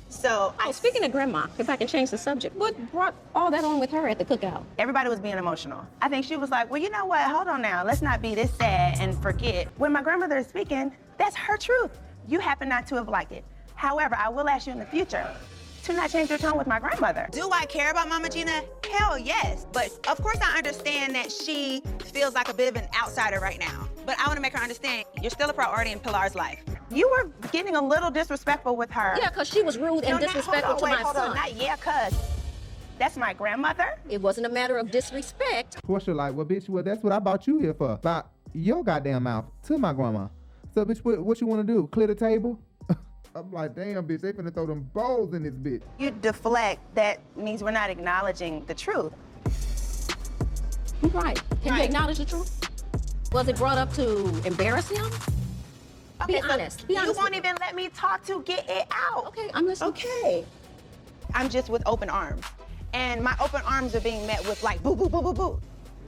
[0.09, 3.65] So, Oh, speaking of grandma, if I can change the subject, what brought all that
[3.65, 4.63] on with her at the cookout?
[4.77, 5.85] Everybody was being emotional.
[6.01, 7.21] I think she was like, well, you know what?
[7.29, 7.83] Hold on now.
[7.83, 9.67] Let's not be this sad and forget.
[9.77, 11.91] When my grandmother is speaking, that's her truth.
[12.25, 13.43] You happen not to have liked it.
[13.75, 15.27] However, I will ask you in the future
[15.87, 17.27] to not change your tone with my grandmother.
[17.31, 18.61] Do I care about Mama Gina?
[18.91, 19.65] Hell yes.
[19.71, 21.81] But of course, I understand that she
[22.13, 23.87] feels like a bit of an outsider right now.
[24.05, 26.61] But I want to make her understand you're still a priority in Pilar's life.
[26.89, 29.15] You were getting a little disrespectful with her.
[29.17, 31.15] Yeah, because she was rude and No, not- disrespectful hold on, to wait, my hold
[31.15, 31.29] son.
[31.29, 32.17] On, not yeah, cuz.
[32.99, 33.97] That's my grandmother.
[34.09, 35.77] It wasn't a matter of disrespect.
[35.87, 37.91] Porsha like, well, bitch, well, that's what I bought you here for.
[37.91, 40.27] About your goddamn mouth to my grandma.
[40.73, 41.87] So, bitch, what, what you want to do?
[41.87, 42.59] Clear the table?
[43.37, 45.83] I'm like, damn, bitch, they finna throw them bowls in this bitch.
[45.99, 49.13] You deflect, that means we're not acknowledging the truth.
[51.01, 51.39] Right.
[51.61, 52.51] Can you acknowledge the truth?
[53.31, 55.05] Was it brought up to embarrass him?
[56.25, 56.87] Be so honest.
[56.87, 59.27] Be you honest won't with even let me talk to get it out.
[59.27, 59.91] Okay, I'm listening.
[59.91, 60.43] Okay.
[61.35, 62.43] I'm just with open arms.
[62.93, 65.59] And my open arms are being met with like boo, boo, boo, boo, boo.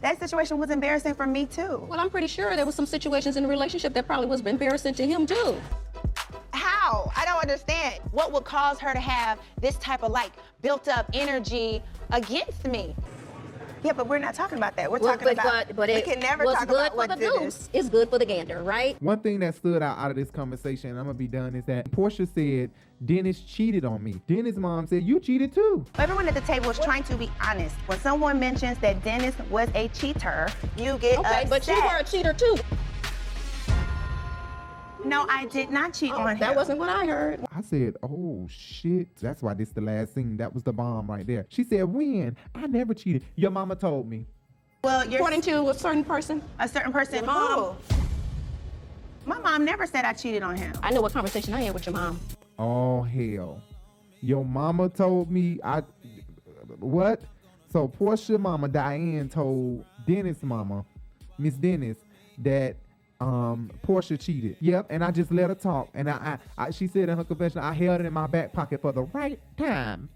[0.01, 1.85] That situation was embarrassing for me too.
[1.87, 4.95] Well, I'm pretty sure there was some situations in the relationship that probably was embarrassing
[4.95, 5.61] to him too.
[6.53, 7.11] How?
[7.15, 7.99] I don't understand.
[8.11, 10.31] What would cause her to have this type of like
[10.61, 11.81] built up energy
[12.11, 12.95] against me?
[13.81, 14.91] Yeah, but we're not talking about that.
[14.91, 16.91] We're Well, talking but, about but, but we it can never was talk good about
[16.91, 17.69] for what the goose.
[17.71, 19.01] It's good for the gander, right?
[19.01, 21.63] One thing that stood out out of this conversation, and I'm gonna be done, is
[21.65, 22.71] that Porsha said
[23.05, 24.19] Dennis cheated on me.
[24.27, 25.85] Dennis' mom said you cheated too.
[25.97, 27.73] Everyone at the table is trying to be honest.
[27.85, 31.85] When someone mentions that Dennis was a cheater, you get Okay, but you upset.
[31.93, 32.57] were a cheater too.
[35.05, 36.37] No, I did not cheat oh, on him.
[36.37, 37.45] Oh, That wasn't what I heard.
[37.55, 40.37] I said, "Oh shit!" That's why this the last scene.
[40.37, 41.45] That was the bomb right there.
[41.49, 42.35] She said, "When?
[42.53, 43.23] I never cheated.
[43.35, 44.25] Your mama told me."
[44.83, 46.41] Well, you're According to a certain person.
[46.59, 47.15] a certain person.
[47.15, 47.77] Your mom.
[49.25, 50.73] My mom never said I cheated on him.
[50.81, 52.19] I know what conversation I had with your mom.
[52.57, 53.61] Oh hell!
[54.21, 55.83] Your mama told me I.
[56.79, 57.21] What?
[57.71, 60.83] So Porsha mama Diane told Dennis mama,
[61.37, 61.97] Miss Dennis,
[62.39, 62.77] that
[63.19, 64.57] um Porsha cheated.
[64.59, 65.89] Yep, and I just let her talk.
[65.93, 68.53] And I, I, I she said in her confession, I held it in my back
[68.53, 70.09] pocket for the right time.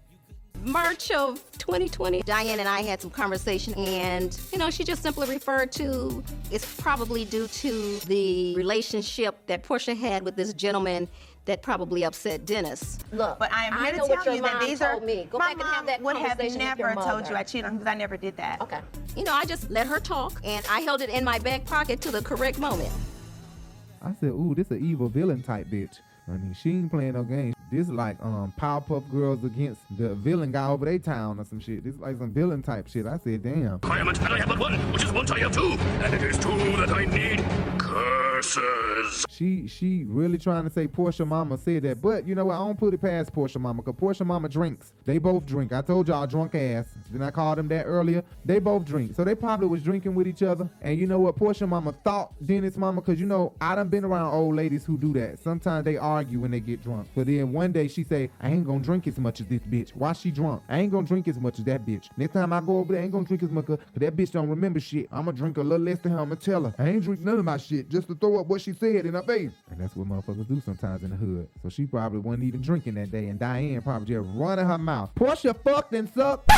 [0.62, 5.28] March of 2020, Diane and I had some conversation, and you know, she just simply
[5.28, 11.08] referred to it's probably due to the relationship that Porsha had with this gentleman
[11.46, 12.98] that probably upset Dennis.
[13.12, 15.00] Look, But I am here know to tell you that mom these are.
[15.00, 15.28] me.
[15.30, 17.36] Go my back and mom have that would have conversation never told you.
[17.36, 18.60] I cheated on because I never did that.
[18.62, 18.80] Okay.
[19.16, 22.00] You know, I just let her talk, and I held it in my back pocket
[22.02, 22.90] to the correct moment.
[24.02, 27.12] I said, "Ooh, this is an evil villain type bitch." I mean, she ain't playing
[27.12, 27.54] no games.
[27.70, 31.84] This like um Powerpuff Girls against the villain guy over their town or some shit.
[31.84, 33.06] This is like some villain type shit.
[33.06, 35.72] I said, "Damn." Requirement that I have but one, which is want I have two,
[36.02, 37.40] and it is two that I need.
[39.30, 42.54] She she really trying to say Porsha Mama said that, but you know what?
[42.54, 44.92] I don't put it past Porsha Mama because Porsha Mama drinks.
[45.04, 45.72] They both drink.
[45.72, 46.86] I told y'all drunk ass.
[47.10, 48.22] Then I called them that earlier.
[48.44, 50.68] They both drink, so they probably was drinking with each other.
[50.82, 51.36] And you know what?
[51.36, 54.98] Porsha Mama thought Dennis Mama, because you know I done been around old ladies who
[54.98, 55.38] do that.
[55.38, 57.08] Sometimes they argue when they get drunk.
[57.14, 59.90] But then one day she say, I ain't gonna drink as much as this bitch.
[59.94, 60.62] Why she drunk?
[60.68, 62.08] I ain't gonna drink as much as that bitch.
[62.16, 63.66] Next time I go over there, I ain't gonna drink as much.
[63.66, 65.08] Cause that bitch don't remember shit.
[65.10, 66.20] I'ma drink a little less than her.
[66.20, 68.60] I'ma tell her I ain't drink none of my shit just to throw up what
[68.60, 69.52] she said in her face.
[69.70, 71.48] And that's what motherfuckers do sometimes in the hood.
[71.62, 75.10] So she probably wasn't even drinking that day, and Diane probably just running her mouth.
[75.14, 76.50] Porsha fucked and sucked.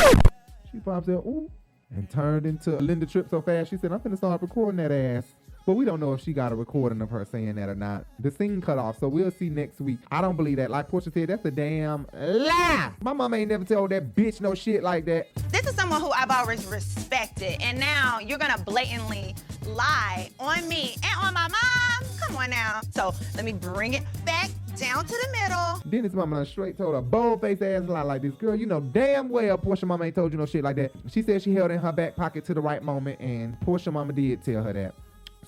[0.72, 1.50] She probably said, ooh,
[1.94, 3.70] and turned into a Linda Tripp so fast.
[3.70, 5.24] She said, I'm finna start recording that ass.
[5.64, 8.04] But we don't know if she got a recording of her saying that or not.
[8.20, 9.98] The scene cut off, so we'll see next week.
[10.12, 10.70] I don't believe that.
[10.70, 12.92] Like Porsha said, that's a damn lie.
[13.02, 15.26] My mom ain't never told that bitch no shit like that.
[15.50, 19.34] This is someone who I've always respected, and now you're gonna blatantly
[19.66, 22.08] lie on me and on my mom.
[22.18, 22.80] Come on now.
[22.90, 25.82] So let me bring it back down to the middle.
[25.88, 28.34] Dennis mama done straight told a bold faced ass lie like this.
[28.34, 30.92] Girl, you know damn well Porsha mama ain't told you no shit like that.
[31.10, 34.12] She said she held in her back pocket to the right moment, and Porsha mama
[34.12, 34.94] did tell her that.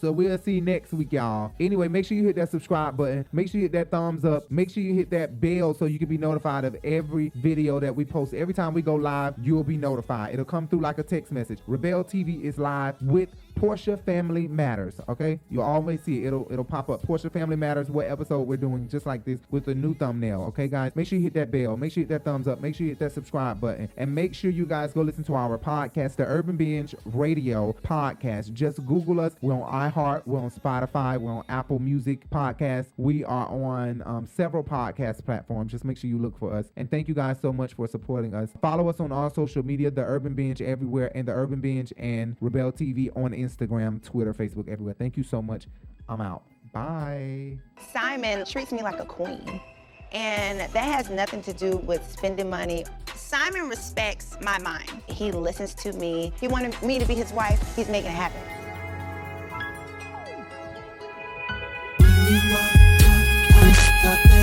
[0.01, 1.53] So we'll see next week, y'all.
[1.59, 3.27] Anyway, make sure you hit that subscribe button.
[3.33, 4.49] Make sure you hit that thumbs up.
[4.49, 7.95] Make sure you hit that bell so you can be notified of every video that
[7.97, 8.33] we post.
[8.33, 10.35] Every time we go live, you'll be notified.
[10.35, 11.59] It'll come through like a text message.
[11.69, 15.01] RiBelTV is live with Porsha Family Matters.
[15.09, 16.29] Okay, you'll always see it.
[16.29, 17.03] It'll it'll pop up.
[17.03, 17.91] Porsha Family Matters.
[17.91, 18.89] What episode we're doing?
[18.89, 20.43] Just like this with a new thumbnail.
[20.49, 20.93] Okay, guys.
[20.95, 21.77] Make sure you hit that bell.
[21.77, 22.61] Make sure you hit that thumbs up.
[22.61, 25.35] Make sure you hit that subscribe button, and make sure you guys go listen to
[25.35, 28.53] our podcast, the Urban Binge Radio Podcast.
[28.53, 29.35] Just Google us.
[29.41, 30.23] We're on iHeart.
[30.25, 31.19] We're on Spotify.
[31.19, 32.87] We're on Apple Music Podcast.
[32.97, 35.73] We are on um, several podcast platforms.
[35.73, 36.67] Just make sure you look for us.
[36.77, 38.51] And thank you guys so much for supporting us.
[38.63, 42.39] Follow us on all social media, the Urban Binge everywhere, and the Urban Binge and
[42.39, 44.95] RiBelTV on Instagram, Twitter, Facebook, everywhere.
[44.95, 45.67] Thank you so much.
[46.09, 46.43] I'm out.
[46.73, 47.59] Bye.
[47.93, 49.61] Simon treats me like a queen.
[50.13, 52.85] And that has nothing to do with spending money.
[53.15, 55.03] Simon respects my mind.
[55.07, 56.33] He listens to me.
[56.41, 57.77] He wanted me to be his wife.
[57.77, 58.41] He's making it happen.
[64.01, 64.38] It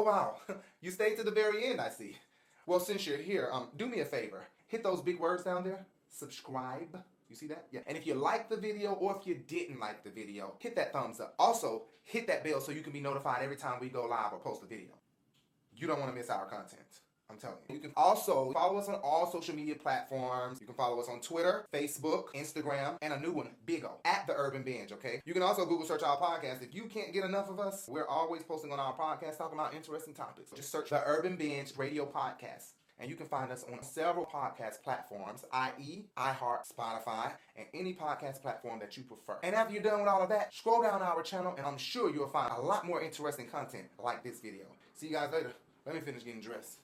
[0.00, 0.36] Oh wow,
[0.80, 2.16] you stayed to the very end, I see.
[2.64, 4.46] Well, since you're here, um, do me a favor.
[4.66, 5.84] Hit those big words down there.
[6.08, 7.04] Subscribe.
[7.28, 7.66] You see that?
[7.70, 7.80] Yeah.
[7.86, 10.94] And if you like the video or if you didn't like the video, hit that
[10.94, 11.34] thumbs up.
[11.38, 14.38] Also, hit that bell so you can be notified every time we go live or
[14.38, 14.88] post a video.
[15.76, 16.80] You don't want to miss our content.
[17.30, 17.76] I'm telling you.
[17.76, 20.58] You can also follow us on all social media platforms.
[20.60, 24.34] You can follow us on Twitter, Facebook, Instagram, and a new one, Bigo, at The
[24.34, 25.20] Urban Binge, okay?
[25.24, 26.62] You can also Google search our podcast.
[26.62, 29.74] If you can't get enough of us, we're always posting on our podcast talking about
[29.74, 30.50] interesting topics.
[30.54, 32.72] Just search The Urban Binge Radio Podcast.
[32.98, 38.42] And you can find us on several podcast platforms, i.e., iHeart, Spotify, and any podcast
[38.42, 39.38] platform that you prefer.
[39.42, 42.12] And after you're done with all of that, scroll down our channel and I'm sure
[42.12, 44.64] you'll find a lot more interesting content like this video.
[44.92, 45.52] See you guys later.
[45.86, 46.80] Let me finish getting dressed.